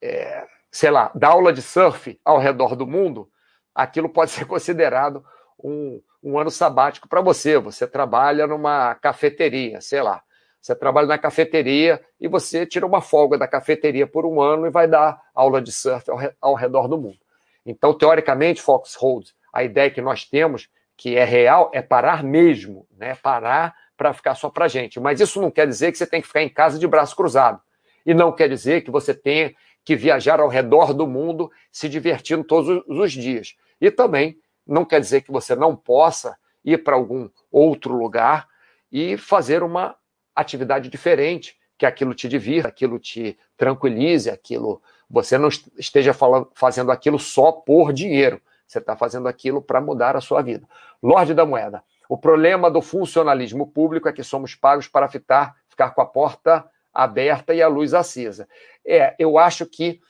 [0.00, 3.28] é, sei lá, dar aula de surf ao redor do mundo,
[3.74, 5.24] aquilo pode ser considerado
[5.62, 7.58] um, um ano sabático para você.
[7.58, 10.22] Você trabalha numa cafeteria, sei lá.
[10.62, 14.70] Você trabalha na cafeteria e você tira uma folga da cafeteria por um ano e
[14.70, 17.18] vai dar aula de surf ao, ao redor do mundo.
[17.66, 23.16] Então, teoricamente, Foxhold, a ideia que nós temos, que é real, é parar mesmo, né?
[23.16, 25.00] Parar para ficar só para gente.
[25.00, 27.60] Mas isso não quer dizer que você tem que ficar em casa de braço cruzado.
[28.06, 29.52] E não quer dizer que você tenha
[29.84, 33.56] que viajar ao redor do mundo se divertindo todos os dias.
[33.80, 38.46] E também não quer dizer que você não possa ir para algum outro lugar
[38.92, 39.96] e fazer uma
[40.34, 46.90] atividade diferente, que aquilo te divirta, aquilo te tranquilize, aquilo você não esteja falando, fazendo
[46.90, 48.40] aquilo só por dinheiro.
[48.66, 50.66] Você está fazendo aquilo para mudar a sua vida.
[51.02, 51.84] Lorde da Moeda.
[52.08, 56.64] O problema do funcionalismo público é que somos pagos para ficar, ficar com a porta
[56.92, 58.48] aberta e a luz acesa.
[58.86, 60.00] É, eu acho que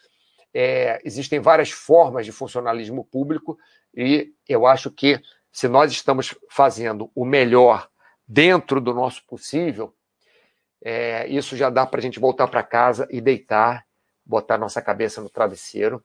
[0.55, 3.59] é, existem várias formas de funcionalismo público
[3.95, 5.21] e eu acho que
[5.51, 7.89] se nós estamos fazendo o melhor
[8.27, 9.95] dentro do nosso possível,
[10.85, 13.87] é, isso já dá para a gente voltar para casa e deitar,
[14.25, 16.03] botar nossa cabeça no travesseiro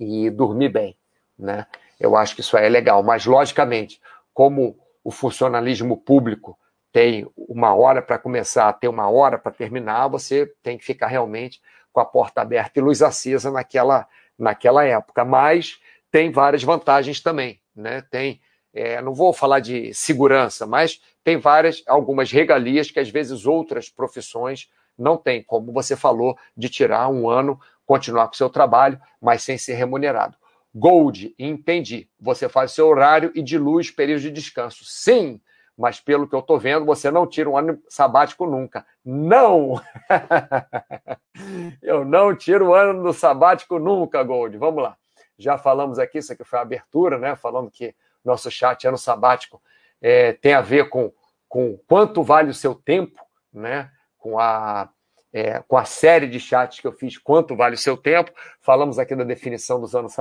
[0.00, 0.96] e dormir bem,
[1.38, 1.66] né?
[2.00, 4.00] Eu acho que isso é legal, mas logicamente,
[4.32, 6.58] como o funcionalismo público
[6.92, 11.60] tem uma hora para começar, tem uma hora para terminar, você tem que ficar realmente
[11.92, 14.06] com a porta aberta e luz acesa naquela,
[14.38, 15.24] naquela época.
[15.24, 18.02] Mas tem várias vantagens também, né?
[18.10, 18.40] Tem,
[18.72, 23.90] é, não vou falar de segurança, mas tem várias, algumas regalias que às vezes outras
[23.90, 28.98] profissões não têm, como você falou, de tirar um ano, continuar com o seu trabalho,
[29.20, 30.38] mas sem ser remunerado.
[30.74, 32.08] Gold, entendi.
[32.18, 34.86] Você faz seu horário e dilui os períodos de descanso.
[34.86, 35.38] Sim,
[35.76, 38.86] mas pelo que eu estou vendo, você não tira um ano sabático nunca.
[39.04, 39.78] Não!
[41.82, 44.56] eu não tiro o ano do sabático nunca, Gold.
[44.56, 44.96] Vamos lá
[45.38, 47.36] já falamos aqui, isso aqui foi a abertura, né?
[47.36, 49.62] Falando que nosso chat ano sabático
[50.02, 51.12] é, tem a ver com,
[51.48, 53.20] com quanto vale o seu tempo,
[53.52, 53.90] né?
[54.18, 54.90] Com a,
[55.32, 58.32] é, com a série de chats que eu fiz, quanto vale o seu tempo.
[58.60, 60.14] Falamos aqui da definição dos anos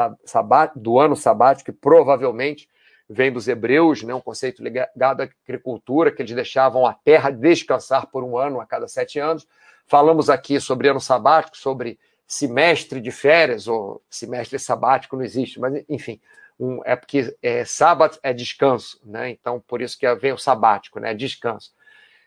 [0.75, 2.69] do ano sabático, que provavelmente
[3.09, 4.13] vem dos hebreus, né?
[4.13, 8.65] um conceito ligado à agricultura, que eles deixavam a terra descansar por um ano a
[8.65, 9.47] cada sete anos.
[9.85, 11.97] Falamos aqui sobre ano sabático, sobre
[12.27, 16.19] semestre de férias, ou semestre sabático não existe, mas enfim,
[16.59, 19.29] um, é porque é, sábado é descanso, né?
[19.29, 21.13] Então, por isso que vem o sabático, né?
[21.13, 21.71] Descanso.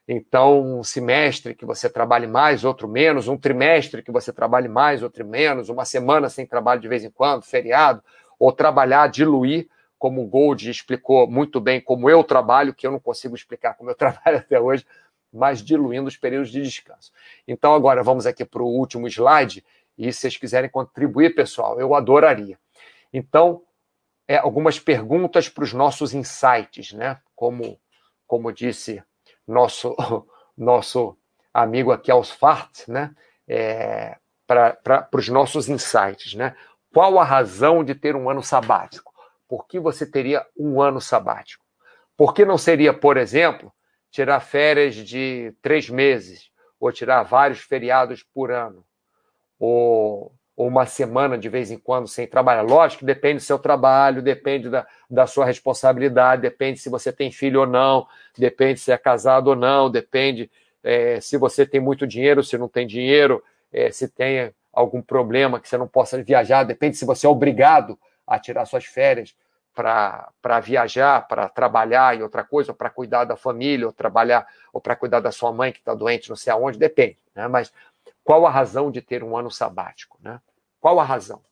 [0.06, 5.02] Então, um semestre que você trabalhe mais, outro menos, um trimestre que você trabalhe mais,
[5.02, 8.02] outro menos, uma semana sem trabalho de vez em quando, feriado,
[8.38, 9.68] ou trabalhar, diluir,
[9.98, 13.90] como o Gold explicou muito bem como eu trabalho, que eu não consigo explicar como
[13.90, 14.84] eu trabalho até hoje,
[15.32, 17.12] mas diluindo os períodos de descanso.
[17.46, 19.64] Então, agora vamos aqui para o último slide,
[19.96, 22.58] e se vocês quiserem contribuir, pessoal, eu adoraria.
[23.12, 23.62] Então,
[24.30, 27.20] é, algumas perguntas para os nossos insights, né?
[27.34, 27.80] Como,
[28.28, 29.02] como disse
[29.44, 29.96] nosso,
[30.56, 31.18] nosso
[31.52, 33.12] amigo aqui, Ausfart, né?
[33.48, 34.16] É,
[34.46, 36.54] para os nossos insights, né?
[36.94, 39.12] Qual a razão de ter um ano sabático?
[39.48, 41.64] Por que você teria um ano sabático?
[42.16, 43.72] Por que não seria, por exemplo,
[44.12, 48.84] tirar férias de três meses ou tirar vários feriados por ano?
[49.60, 52.60] ou, ou uma semana de vez em quando sem trabalhar.
[52.60, 57.32] Lógico que depende do seu trabalho, depende da, da sua responsabilidade, depende se você tem
[57.32, 58.06] filho ou não,
[58.36, 60.50] depende se é casado ou não, depende
[60.84, 63.42] é, se você tem muito dinheiro, se não tem dinheiro,
[63.72, 67.98] é, se tem algum problema que você não possa viajar, depende se você é obrigado
[68.26, 69.34] a tirar suas férias
[69.74, 74.94] para viajar, para trabalhar e outra coisa, para cuidar da família, ou trabalhar, ou para
[74.94, 77.16] cuidar da sua mãe que está doente, não sei aonde, depende.
[77.34, 77.48] Né?
[77.48, 77.72] Mas
[78.22, 80.18] qual a razão de ter um ano sabático?
[80.20, 80.38] Né?
[80.80, 81.42] Qual a razão?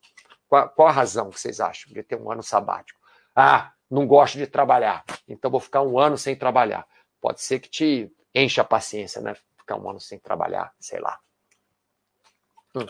[0.47, 2.99] Qual, qual a razão que vocês acham de ter um ano sabático?
[3.35, 6.87] Ah, não gosto de trabalhar, então vou ficar um ano sem trabalhar.
[7.21, 9.35] Pode ser que te encha a paciência, né?
[9.57, 11.19] Ficar um ano sem trabalhar, sei lá.
[12.75, 12.85] Hum.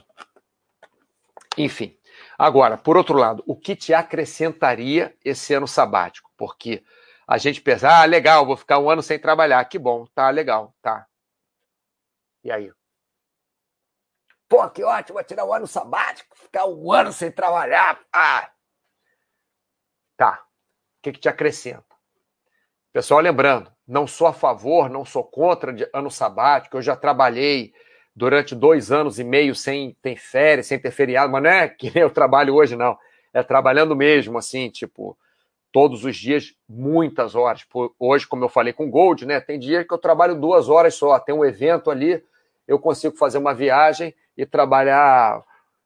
[1.57, 1.97] Enfim.
[2.37, 6.31] Agora, por outro lado, o que te acrescentaria esse ano sabático?
[6.37, 6.83] Porque
[7.27, 9.63] a gente pensa, ah, legal, vou ficar um ano sem trabalhar.
[9.65, 11.05] Que bom, tá legal, tá.
[12.43, 12.71] E aí?
[14.49, 17.99] Pô, que ótimo, vou tirar um ano sabático, ficar um ano sem trabalhar.
[18.11, 18.49] Ah.
[20.17, 20.43] Tá.
[20.97, 21.85] O que, que te acrescenta?
[22.91, 26.75] Pessoal, lembrando, não sou a favor, não sou contra de ano sabático.
[26.77, 27.71] Eu já trabalhei
[28.15, 31.91] durante dois anos e meio sem ter férias, sem ter feriado, mas não é que
[31.95, 32.97] eu trabalho hoje, não.
[33.31, 35.15] É trabalhando mesmo, assim, tipo,
[35.71, 37.63] todos os dias, muitas horas.
[37.99, 39.39] Hoje, como eu falei com o Gold, né?
[39.39, 41.19] Tem dia que eu trabalho duas horas só.
[41.19, 42.23] Tem um evento ali,
[42.67, 45.43] eu consigo fazer uma viagem e trabalhar,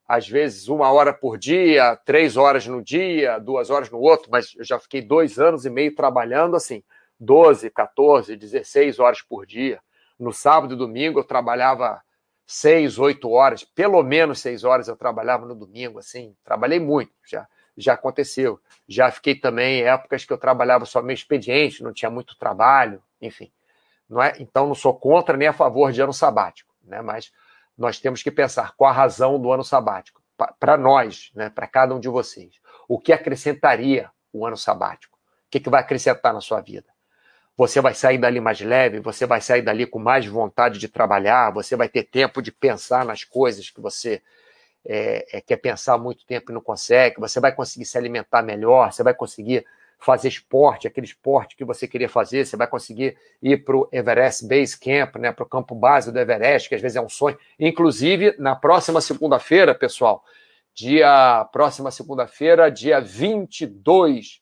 [0.07, 4.53] às vezes, uma hora por dia, três horas no dia, duas horas no outro, mas
[4.55, 6.83] eu já fiquei dois anos e meio trabalhando assim,
[7.19, 9.81] 12, 14, 16 horas por dia.
[10.19, 11.99] No sábado e domingo eu trabalhava
[12.45, 17.47] seis, oito horas, pelo menos seis horas eu trabalhava no domingo, assim, trabalhei muito, já,
[17.75, 18.59] já aconteceu.
[18.87, 23.01] Já fiquei também em épocas que eu trabalhava só meio expediente, não tinha muito trabalho,
[23.19, 23.51] enfim.
[24.07, 24.35] Não é?
[24.37, 27.01] Então não sou contra nem a favor de ano sabático, né?
[27.01, 27.31] Mas
[27.77, 30.21] nós temos que pensar qual a razão do ano sabático.
[30.59, 32.59] Para nós, né, para cada um de vocês.
[32.87, 35.17] O que acrescentaria o ano sabático?
[35.17, 36.87] O que, que vai acrescentar na sua vida?
[37.55, 41.51] Você vai sair dali mais leve, você vai sair dali com mais vontade de trabalhar,
[41.51, 44.23] você vai ter tempo de pensar nas coisas que você
[44.85, 48.41] é, é, quer pensar há muito tempo e não consegue, você vai conseguir se alimentar
[48.41, 49.65] melhor, você vai conseguir
[50.03, 54.45] fazer esporte, aquele esporte que você queria fazer, você vai conseguir ir para o Everest
[54.45, 57.37] Base Camp, né, para o campo base do Everest, que às vezes é um sonho.
[57.59, 60.23] Inclusive, na próxima segunda-feira, pessoal,
[60.73, 64.41] dia próxima segunda-feira, dia 22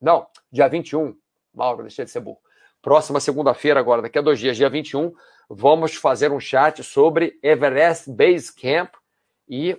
[0.00, 1.16] Não, dia 21.
[1.54, 2.40] Mauro, deixa de ser burro.
[2.82, 5.12] Próxima segunda-feira, agora, daqui a dois dias, dia 21,
[5.48, 8.94] vamos fazer um chat sobre Everest Base Camp
[9.48, 9.76] e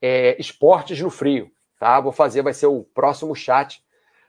[0.00, 1.50] é, esportes no frio.
[1.78, 2.00] Tá?
[2.00, 3.83] Vou fazer, vai ser o próximo chat.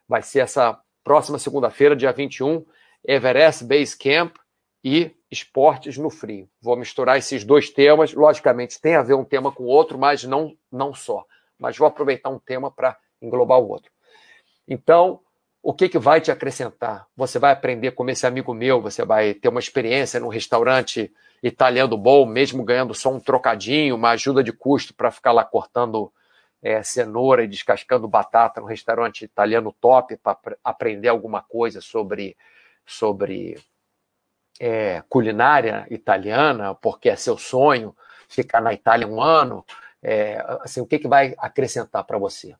[0.07, 2.65] Vai ser essa próxima segunda-feira, dia 21,
[3.03, 4.35] Everest Base Camp
[4.83, 6.47] e esportes no frio.
[6.61, 8.13] Vou misturar esses dois temas.
[8.13, 11.25] Logicamente, tem a ver um tema com o outro, mas não, não só.
[11.57, 13.91] Mas vou aproveitar um tema para englobar o outro.
[14.67, 15.19] Então,
[15.61, 17.07] o que, que vai te acrescentar?
[17.17, 21.97] Você vai aprender como esse amigo meu, você vai ter uma experiência num restaurante italiano
[21.97, 26.11] bom, mesmo ganhando só um trocadinho, uma ajuda de custo para ficar lá cortando
[26.65, 32.35] é, cenoura e descascando batata no restaurante italiano top para aprender alguma coisa sobre,
[32.83, 33.63] sobre
[34.59, 37.95] é, culinária italiana, porque é seu sonho
[38.27, 39.63] ficar na Itália um ano.
[40.01, 42.55] É, assim, o que, que vai acrescentar para você?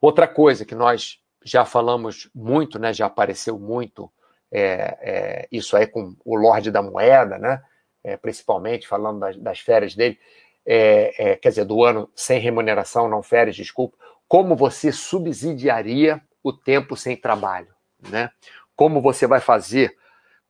[0.00, 4.08] Outra coisa que nós já falamos muito, né, já apareceu muito,
[4.52, 7.60] é, é, isso aí com o Lorde da Moeda, né,
[8.04, 10.20] é, principalmente falando das, das férias dele,
[10.66, 13.96] é, é, quer dizer, do ano sem remuneração, não férias, desculpa,
[14.26, 17.74] como você subsidiaria o tempo sem trabalho,
[18.10, 18.30] né?
[18.74, 19.96] Como você vai fazer,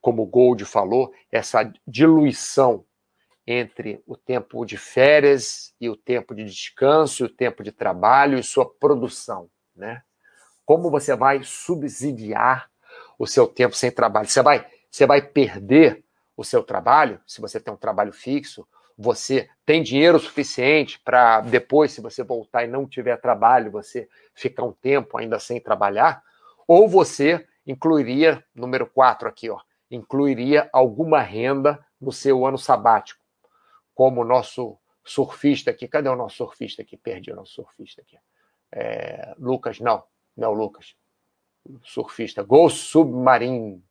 [0.00, 2.84] como o Gold falou, essa diluição
[3.46, 8.42] entre o tempo de férias e o tempo de descanso, o tempo de trabalho e
[8.42, 10.02] sua produção, né?
[10.64, 12.70] Como você vai subsidiar
[13.18, 14.26] o seu tempo sem trabalho?
[14.26, 16.02] Você vai, você vai perder
[16.36, 18.66] o seu trabalho, se você tem um trabalho fixo,
[18.96, 24.64] você tem dinheiro suficiente para depois, se você voltar e não tiver trabalho, você ficar
[24.64, 26.22] um tempo ainda sem trabalhar,
[26.66, 29.58] ou você incluiria, número 4 aqui, ó,
[29.90, 33.24] incluiria alguma renda no seu ano sabático,
[33.94, 35.86] como o nosso surfista aqui.
[35.86, 36.96] Cadê o nosso surfista aqui?
[36.96, 38.18] Perdi o nosso surfista aqui.
[38.72, 40.02] É, Lucas, não.
[40.36, 40.96] Não, Lucas.
[41.82, 42.42] Surfista.
[42.42, 43.84] Ghost Submarine.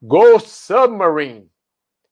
[0.00, 1.50] Ghost Submarine.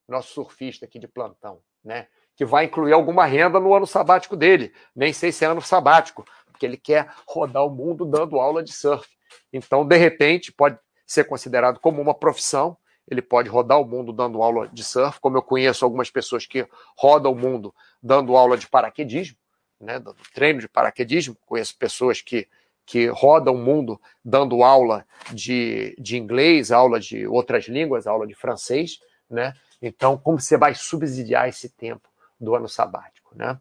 [0.08, 2.06] Nosso surfista aqui de plantão, né?
[2.36, 4.72] Que vai incluir alguma renda no ano sabático dele.
[4.94, 8.72] Nem sei se é ano sabático, porque ele quer rodar o mundo dando aula de
[8.72, 9.08] surf.
[9.52, 12.76] Então, de repente, pode ser considerado como uma profissão.
[13.08, 16.66] Ele pode rodar o mundo dando aula de surf, como eu conheço algumas pessoas que
[16.96, 19.36] rodam o mundo dando aula de paraquedismo,
[19.80, 21.36] né, dando treino de paraquedismo.
[21.46, 22.48] Conheço pessoas que
[22.90, 28.34] que roda o mundo dando aula de, de inglês, aula de outras línguas, aula de
[28.34, 28.98] francês,
[29.30, 29.54] né?
[29.80, 32.08] Então, como você vai subsidiar esse tempo
[32.38, 33.58] do ano sabático, né?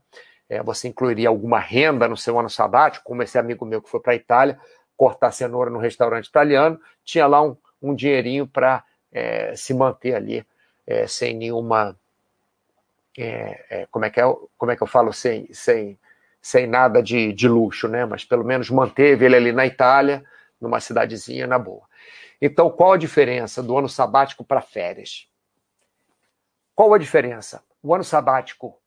[0.49, 3.99] É, você incluiria alguma renda no seu ano sabático, como esse amigo meu que foi
[3.99, 4.59] para a Itália,
[4.97, 10.45] cortar cenoura no restaurante italiano, tinha lá um, um dinheirinho para é, se manter ali
[10.88, 11.95] é, sem nenhuma.
[13.17, 14.24] É, é, como, é que é,
[14.57, 15.13] como é que eu falo?
[15.13, 15.99] Sem, sem,
[16.41, 18.05] sem nada de, de luxo, né?
[18.05, 20.24] Mas pelo menos manteve ele ali na Itália,
[20.59, 21.84] numa cidadezinha na boa.
[22.41, 25.28] Então, qual a diferença do ano sabático para férias?
[26.80, 27.61] Qual a diferença?
[27.84, 28.82] O ano sabático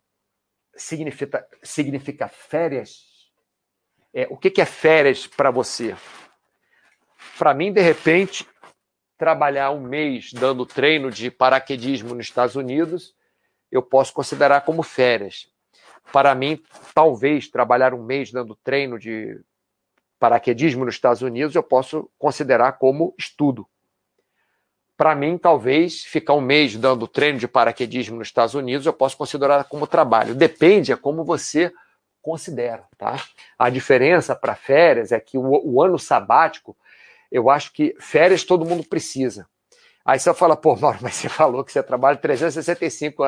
[0.75, 3.03] significa, significa férias?
[4.15, 5.95] É, o que, que é férias para você?
[7.39, 8.49] Para mim, de repente,
[9.19, 13.15] trabalhar um mês dando treino de paraquedismo nos Estados Unidos,
[13.71, 15.49] eu posso considerar como férias.
[16.11, 16.63] Para mim,
[16.95, 19.39] talvez trabalhar um mês dando treino de
[20.19, 23.69] paraquedismo nos Estados Unidos, eu posso considerar como estudo.
[25.03, 29.17] Para mim, talvez ficar um mês dando treino de paraquedismo nos Estados Unidos, eu posso
[29.17, 30.33] considerar como trabalho.
[30.33, 31.73] Depende, é como você
[32.21, 33.21] considera, tá?
[33.59, 36.77] A diferença para férias é que o, o, ano sabático,
[37.33, 39.49] eu acho que férias todo mundo precisa.
[40.05, 43.25] Aí você fala, pô, Mauro, mas você falou que você trabalha 365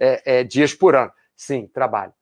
[0.00, 1.12] é, é, dias por ano.
[1.36, 2.14] Sim, trabalho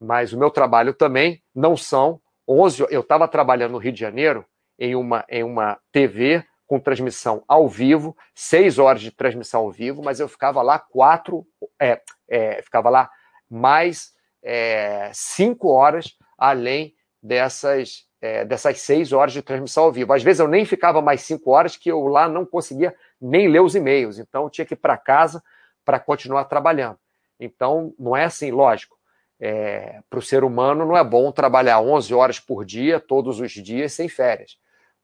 [0.00, 2.86] mas o meu trabalho também não são 11.
[2.90, 4.44] Eu estava trabalhando no Rio de Janeiro
[4.76, 10.02] em uma, em uma TV com transmissão ao vivo, seis horas de transmissão ao vivo,
[10.04, 11.46] mas eu ficava lá quatro,
[11.80, 13.10] é, é, ficava lá
[13.50, 14.12] mais
[14.42, 20.12] é, cinco horas além dessas, é, dessas seis horas de transmissão ao vivo.
[20.12, 23.62] Às vezes eu nem ficava mais cinco horas, que eu lá não conseguia nem ler
[23.62, 25.42] os e-mails, então eu tinha que ir para casa
[25.86, 26.98] para continuar trabalhando.
[27.40, 28.98] Então, não é assim, lógico.
[29.40, 33.52] É, para o ser humano não é bom trabalhar 11 horas por dia, todos os
[33.52, 34.58] dias, sem férias,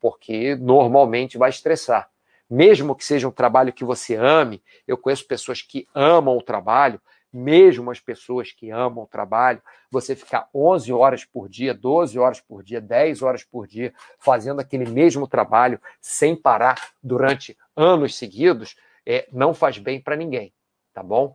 [0.05, 2.11] porque normalmente vai estressar.
[2.51, 7.01] Mesmo que seja um trabalho que você ame, eu conheço pessoas que amam o trabalho,
[7.33, 12.39] mesmo as pessoas que amam o trabalho, você ficar 11 horas por dia, 12 horas
[12.39, 18.77] por dia, 10 horas por dia, fazendo aquele mesmo trabalho sem parar durante anos seguidos,
[19.07, 20.53] é, não faz bem para ninguém,
[20.93, 21.35] tá bom?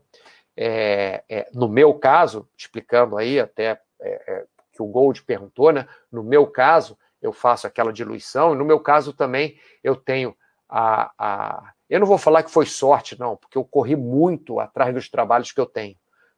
[0.56, 5.88] É, é, no meu caso, explicando aí até é, é, que o Gold perguntou, né?
[6.12, 8.56] No meu caso, eu faço aquela diluição.
[8.56, 10.36] No meu caso também, eu tenho
[10.68, 11.74] a, a.
[11.90, 15.52] Eu não vou falar que foi sorte, não, porque eu corri muito atrás dos trabalhos
[15.52, 15.96] que eu tenho,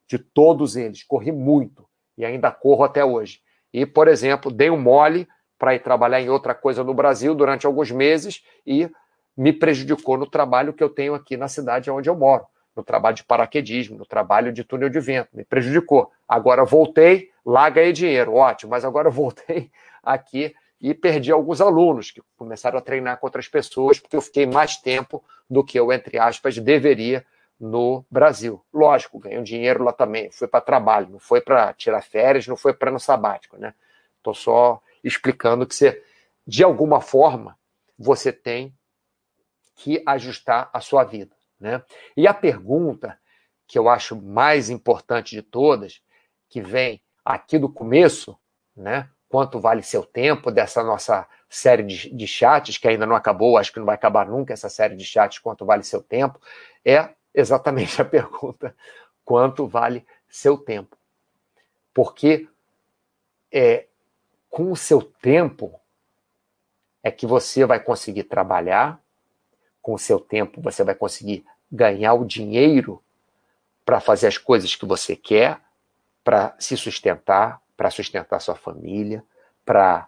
[0.07, 1.85] de todos eles, corri muito
[2.17, 3.41] e ainda corro até hoje.
[3.73, 5.27] E, por exemplo, dei um mole
[5.57, 8.89] para ir trabalhar em outra coisa no Brasil durante alguns meses e
[9.35, 13.15] me prejudicou no trabalho que eu tenho aqui na cidade onde eu moro, no trabalho
[13.15, 16.11] de paraquedismo, no trabalho de túnel de vento, me prejudicou.
[16.27, 19.69] Agora voltei, lá ganhei dinheiro, ótimo, mas agora voltei
[20.03, 24.47] aqui e perdi alguns alunos que começaram a treinar com outras pessoas, porque eu fiquei
[24.47, 27.25] mais tempo do que eu, entre aspas, deveria
[27.59, 28.65] no Brasil.
[28.73, 32.57] Lógico, ganhei um dinheiro lá também, foi para trabalho, não foi para tirar férias, não
[32.57, 33.75] foi para no sabático, né?
[34.17, 36.03] Estou só explicando que você,
[36.45, 37.57] de alguma forma,
[37.97, 38.75] você tem
[39.75, 41.35] que ajustar a sua vida.
[41.59, 41.83] Né?
[42.17, 43.19] E a pergunta
[43.67, 46.01] que eu acho mais importante de todas,
[46.49, 48.37] que vem aqui do começo,
[48.75, 49.09] né?
[49.31, 53.71] Quanto vale seu tempo dessa nossa série de, de chats, que ainda não acabou, acho
[53.71, 56.37] que não vai acabar nunca essa série de chats, quanto vale seu tempo,
[56.83, 58.75] é exatamente a pergunta:
[59.23, 60.97] quanto vale seu tempo?
[61.93, 62.49] Porque
[63.49, 63.85] é,
[64.49, 65.79] com o seu tempo
[67.01, 69.01] é que você vai conseguir trabalhar,
[69.81, 73.01] com o seu tempo você vai conseguir ganhar o dinheiro
[73.85, 75.61] para fazer as coisas que você quer,
[76.21, 79.23] para se sustentar, para sustentar sua família,
[79.65, 80.07] para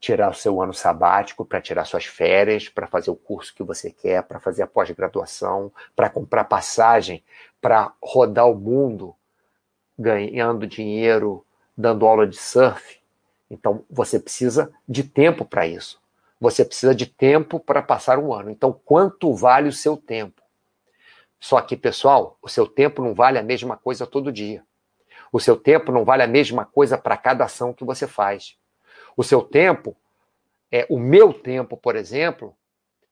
[0.00, 3.88] tirar o seu ano sabático, para tirar suas férias, para fazer o curso que você
[3.88, 7.22] quer, para fazer a pós-graduação, para comprar passagem,
[7.60, 9.14] para rodar o mundo
[9.96, 11.46] ganhando dinheiro,
[11.76, 13.00] dando aula de surf.
[13.48, 16.02] Então você precisa de tempo para isso.
[16.40, 18.50] Você precisa de tempo para passar um ano.
[18.50, 20.42] Então, quanto vale o seu tempo?
[21.38, 24.64] Só que, pessoal, o seu tempo não vale a mesma coisa todo dia.
[25.34, 28.56] O seu tempo não vale a mesma coisa para cada ação que você faz.
[29.16, 29.96] O seu tempo,
[30.70, 32.56] é o meu tempo, por exemplo,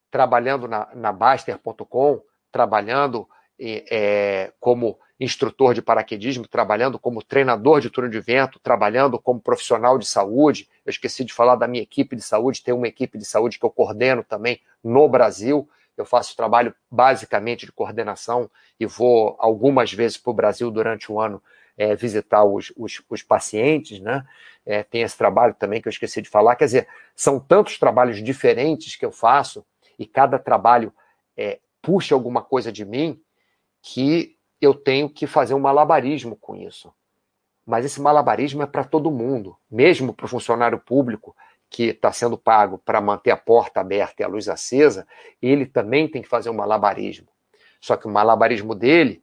[0.08, 8.08] trabalhando na, na Baster.com, trabalhando é, como instrutor de paraquedismo, trabalhando como treinador de turno
[8.08, 10.68] de vento, trabalhando como profissional de saúde.
[10.86, 13.66] Eu esqueci de falar da minha equipe de saúde, tem uma equipe de saúde que
[13.66, 15.68] eu coordeno também no Brasil.
[15.96, 18.48] Eu faço trabalho basicamente de coordenação
[18.78, 21.42] e vou algumas vezes para o Brasil durante o ano
[21.76, 24.26] é, visitar os, os, os, pacientes, né?
[24.64, 26.56] É, tem esse trabalho também que eu esqueci de falar.
[26.56, 29.64] Quer dizer, são tantos trabalhos diferentes que eu faço
[29.98, 30.92] e cada trabalho
[31.36, 33.20] é, puxa alguma coisa de mim
[33.80, 36.92] que eu tenho que fazer um malabarismo com isso.
[37.66, 41.34] Mas esse malabarismo é para todo mundo, mesmo para o funcionário público
[41.68, 45.06] que está sendo pago para manter a porta aberta e a luz acesa,
[45.40, 47.28] ele também tem que fazer um malabarismo.
[47.80, 49.22] Só que o malabarismo dele,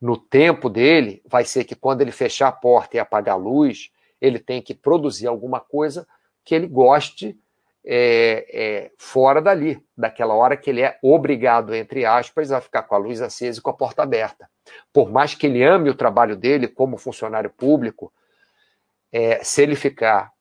[0.00, 3.90] no tempo dele, vai ser que quando ele fechar a porta e apagar a luz,
[4.20, 6.06] ele tem que produzir alguma coisa
[6.44, 7.38] que ele goste
[7.84, 12.94] é, é, fora dali, daquela hora que ele é obrigado, entre aspas, a ficar com
[12.94, 14.50] a luz acesa e com a porta aberta.
[14.92, 18.12] Por mais que ele ame o trabalho dele como funcionário público,
[19.12, 20.32] é, se ele ficar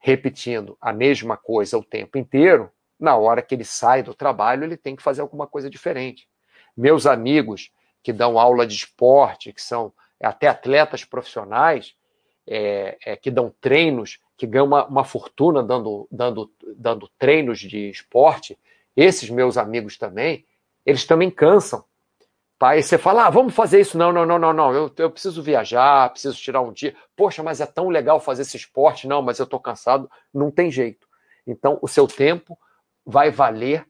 [0.00, 4.76] repetindo a mesma coisa o tempo inteiro, na hora que ele sai do trabalho, ele
[4.76, 6.28] tem que fazer alguma coisa diferente.
[6.76, 7.70] Meus amigos
[8.02, 11.94] que dão aula de esporte, que são até atletas profissionais,
[12.46, 17.88] é, é, que dão treinos que ganham uma, uma fortuna dando, dando, dando treinos de
[17.88, 18.58] esporte,
[18.96, 20.44] esses meus amigos também,
[20.84, 21.84] eles também cansam.
[22.76, 23.98] E você fala, ah, vamos fazer isso.
[23.98, 24.72] Não, não, não, não, não.
[24.72, 26.94] Eu, eu preciso viajar, preciso tirar um dia.
[27.16, 29.08] Poxa, mas é tão legal fazer esse esporte.
[29.08, 30.08] Não, mas eu estou cansado.
[30.32, 31.08] Não tem jeito.
[31.44, 32.56] Então, o seu tempo
[33.04, 33.84] vai valer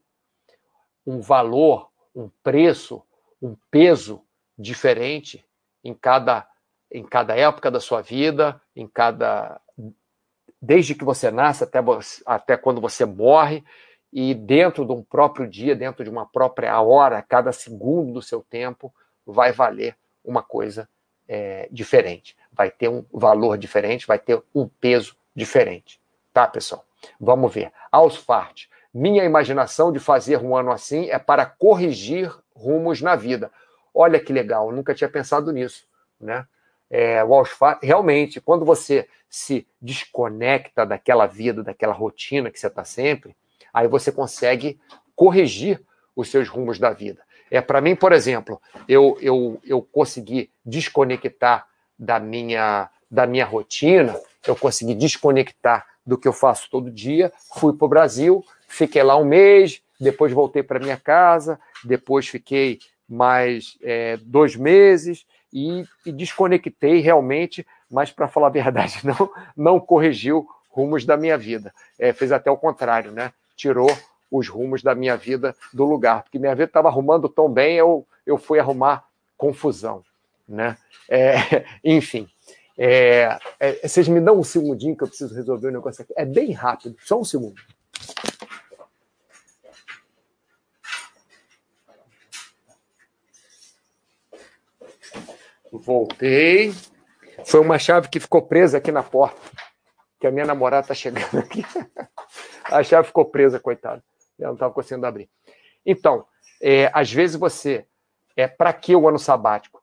[1.07, 3.03] um valor, um preço,
[3.43, 4.23] um peso
[4.57, 5.45] diferente
[5.83, 6.49] em cada,
[6.91, 9.61] em cada época da sua vida, em cada
[10.61, 11.81] desde que você nasce até,
[12.25, 13.65] até quando você morre,
[14.13, 18.43] e dentro de um próprio dia, dentro de uma própria hora, cada segundo do seu
[18.43, 18.95] tempo
[19.27, 20.89] vai valer uma coisa
[21.27, 26.01] é, diferente, vai ter um valor diferente, vai ter um peso diferente.
[26.33, 26.85] Tá, pessoal?
[27.19, 27.73] Vamos ver.
[27.91, 28.67] Ausfart.
[28.95, 33.51] Minha imaginação de fazer um ano assim é para corrigir rumos na vida.
[33.95, 35.85] Olha que legal, nunca tinha pensado nisso,
[36.21, 36.47] né?
[36.91, 37.23] É,
[37.83, 43.35] realmente, quando você se desconecta daquela vida, daquela rotina que você está sempre,
[43.73, 44.79] aí você consegue
[45.17, 45.81] corrigir
[46.15, 47.23] os seus rumos da vida.
[47.51, 51.67] É para mim, por exemplo, eu, eu, eu consegui desconectar
[51.99, 57.73] da minha, da minha rotina, eu consegui desconectar do que eu faço todo dia, fui
[57.73, 62.79] para o Brasil, fiquei lá um mês, depois voltei para minha casa, depois fiquei
[63.09, 69.79] mais é, dois meses e, e desconectei realmente mas para falar a verdade, não, não
[69.79, 71.73] corrigiu rumos da minha vida.
[71.99, 73.33] É, fez até o contrário, né?
[73.55, 73.95] Tirou
[74.31, 78.07] os rumos da minha vida do lugar, porque minha vida estava arrumando tão bem, eu,
[78.25, 79.05] eu fui arrumar
[79.37, 80.03] confusão,
[80.49, 80.79] né?
[81.07, 81.35] É,
[81.85, 82.27] enfim,
[82.79, 86.15] é, é, vocês me dão um segundinho que eu preciso resolver o um negócio aqui.
[86.17, 87.61] É bem rápido, só um segundo.
[95.73, 96.75] Voltei.
[97.47, 99.41] Foi uma chave que ficou presa aqui na porta.
[100.21, 101.65] Que a minha namorada está chegando aqui.
[102.71, 104.03] A chave ficou presa, coitada.
[104.39, 105.29] Ela não estava conseguindo abrir.
[105.85, 106.25] Então,
[106.61, 107.87] é, às vezes você.
[108.37, 109.83] É, Para que o ano sabático?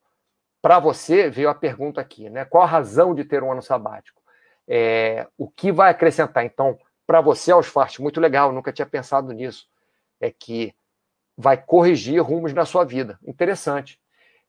[0.62, 2.46] Para você, veio a pergunta aqui, né?
[2.46, 4.22] Qual a razão de ter um ano sabático?
[4.68, 6.46] É, o que vai acrescentar?
[6.46, 9.68] Então, para você, Ausfart, muito legal, nunca tinha pensado nisso.
[10.20, 10.74] É que
[11.38, 13.18] vai corrigir rumos na sua vida.
[13.26, 14.00] Interessante.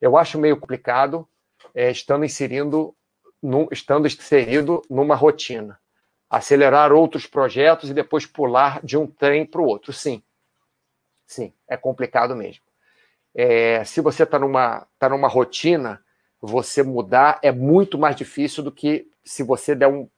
[0.01, 1.29] Eu acho meio complicado
[1.75, 2.95] é, estando inserindo,
[3.43, 5.79] no, estando inserido numa rotina.
[6.29, 9.93] Acelerar outros projetos e depois pular de um trem para o outro.
[9.93, 10.23] Sim.
[11.27, 12.63] Sim, é complicado mesmo.
[13.35, 16.05] É, se você está numa, tá numa rotina,
[16.41, 20.09] você mudar é muito mais difícil do que se você der um.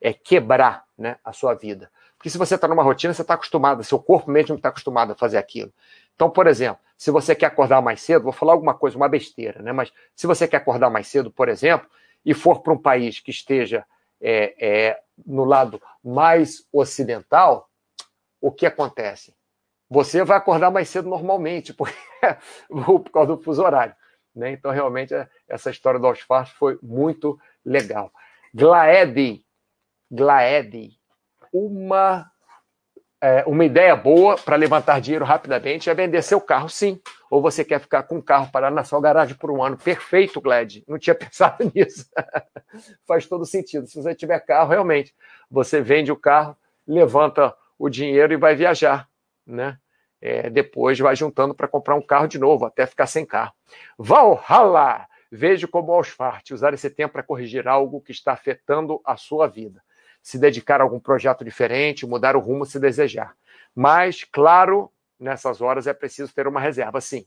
[0.00, 1.90] É, quebrar né, a sua vida.
[2.18, 5.14] Porque se você está numa rotina, você está acostumado, seu corpo mesmo está acostumado a
[5.14, 5.72] fazer aquilo.
[6.14, 9.60] Então, por exemplo, se você quer acordar mais cedo, vou falar alguma coisa, uma besteira,
[9.60, 9.72] né?
[9.72, 11.86] Mas se você quer acordar mais cedo, por exemplo,
[12.24, 13.84] e for para um país que esteja
[14.18, 17.68] é, é, no lado mais ocidental,
[18.40, 19.36] o que acontece?
[19.90, 21.94] Você vai acordar mais cedo normalmente, porque,
[22.70, 23.94] por causa do fuso horário.
[24.34, 24.52] Né?
[24.52, 25.12] Então, realmente,
[25.46, 28.10] essa história do Ausfart foi muito legal.
[28.54, 29.44] Glaed,
[30.10, 30.98] Glaed,
[31.52, 32.32] uma
[33.24, 37.00] é, uma ideia boa para levantar dinheiro rapidamente é vender seu carro, sim.
[37.30, 39.78] Ou você quer ficar com o carro parado na sua garagem por um ano.
[39.78, 40.84] Perfeito, Gled.
[40.86, 42.06] Não tinha pensado nisso.
[43.08, 43.86] Faz todo sentido.
[43.86, 45.14] Se você tiver carro, realmente,
[45.50, 46.54] você vende o carro,
[46.86, 49.08] levanta o dinheiro e vai viajar,
[49.46, 49.78] né?
[50.20, 53.54] É, depois vai juntando para comprar um carro de novo, até ficar sem carro.
[53.98, 55.06] Valhalla!
[55.32, 59.82] Vejo como Ausfart usar esse tempo para corrigir algo que está afetando a sua vida
[60.24, 63.36] se dedicar a algum projeto diferente, mudar o rumo se desejar.
[63.76, 67.26] Mas, claro, nessas horas é preciso ter uma reserva, sim.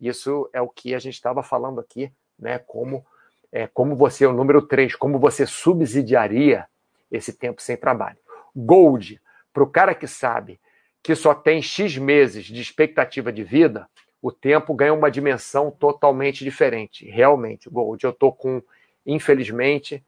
[0.00, 2.58] Isso é o que a gente estava falando aqui, né?
[2.58, 3.04] Como,
[3.52, 6.66] é, como você, o número 3, como você subsidiaria
[7.12, 8.16] esse tempo sem trabalho.
[8.56, 9.20] Gold,
[9.52, 10.58] para o cara que sabe
[11.02, 13.86] que só tem X meses de expectativa de vida,
[14.22, 17.04] o tempo ganha uma dimensão totalmente diferente.
[17.10, 18.62] Realmente, Gold, eu estou com,
[19.04, 20.02] infelizmente,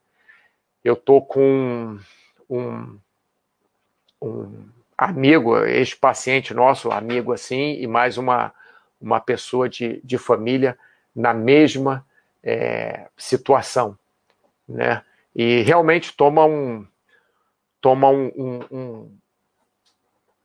[0.83, 1.99] eu estou com
[2.51, 2.99] um,
[4.21, 8.53] um amigo, ex-paciente nosso, amigo assim, e mais uma,
[9.01, 10.77] uma pessoa de, de família
[11.15, 12.05] na mesma
[12.43, 13.97] é, situação,
[14.69, 15.03] né?
[15.35, 16.87] E realmente toma um
[17.81, 19.19] toma um, um, um,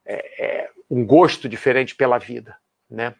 [0.05, 2.55] é, é, um gosto diferente pela vida,
[2.89, 3.13] né?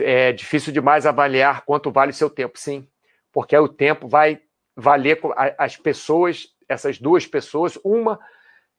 [0.00, 2.88] É difícil demais avaliar quanto vale o seu tempo, sim,
[3.32, 4.40] porque o tempo vai
[4.76, 5.20] valer
[5.58, 8.18] as pessoas essas duas pessoas, uma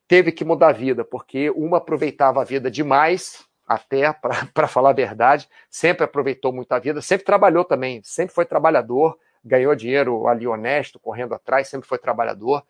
[0.07, 4.13] teve que mudar a vida, porque uma aproveitava a vida demais, até
[4.53, 9.17] para falar a verdade, sempre aproveitou muito a vida, sempre trabalhou também, sempre foi trabalhador,
[9.43, 12.63] ganhou dinheiro ali honesto, correndo atrás, sempre foi trabalhador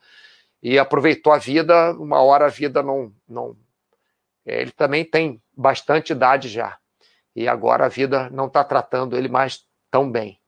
[0.62, 1.94] e aproveitou a vida.
[1.94, 3.56] Uma hora a vida não, não.
[4.46, 6.78] É, ele também tem bastante idade já
[7.36, 10.40] e agora a vida não está tratando ele mais tão bem.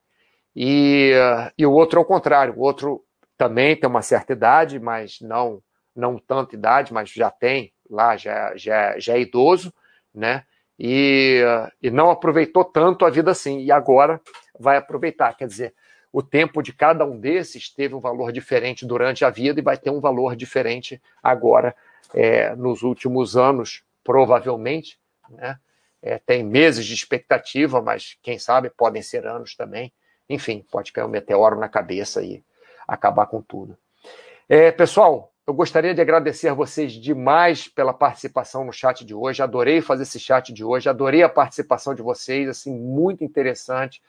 [0.56, 1.12] E,
[1.58, 3.04] e o outro é o contrário, o outro
[3.38, 5.62] também tem uma certa idade, mas não
[5.96, 9.74] não tanta idade, mas já tem lá, já, já, já é idoso,
[10.14, 10.44] né?
[10.80, 11.42] E,
[11.82, 14.22] e não aproveitou tanto a vida assim, e agora
[14.60, 15.36] vai aproveitar.
[15.36, 15.74] Quer dizer,
[16.14, 19.76] o tempo de cada um desses teve um valor diferente durante a vida e vai
[19.76, 21.76] ter um valor diferente agora,
[22.14, 25.00] é, nos últimos anos, provavelmente.
[25.30, 25.58] Né?
[26.02, 29.92] É, tem meses de expectativa, mas quem sabe podem ser anos também.
[30.30, 32.44] Enfim, pode cair um meteoro na cabeça e
[32.88, 33.78] acabar com tudo.
[34.48, 39.42] É, pessoal, eu gostaria de agradecer a vocês demais pela participação no chat de hoje.
[39.42, 44.02] Adorei fazer esse chat de hoje, adorei a participação de vocês, assim, muito interessante.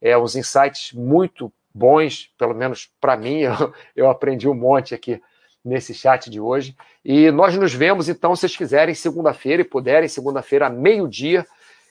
[0.00, 5.20] É, os insights muito bons, pelo menos para mim, eu, eu aprendi um monte aqui
[5.64, 6.74] nesse chat de hoje.
[7.04, 11.46] E nós nos vemos, então, se vocês quiserem, segunda-feira e puderem, segunda-feira, meio-dia,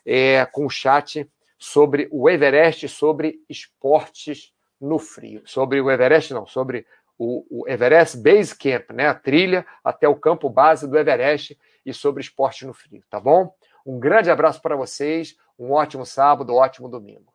[0.06, 5.42] é, com o chat sobre o Everest, sobre esportes no frio.
[5.46, 6.86] Sobre o Everest, não, sobre
[7.18, 9.08] o, o, Everest Base Camp, né?
[9.08, 13.54] A trilha até o campo base do Everest e sobre esporte no frio, tá bom?
[13.86, 17.34] Um grande abraço para vocês, um ótimo sábado, um ótimo domingo.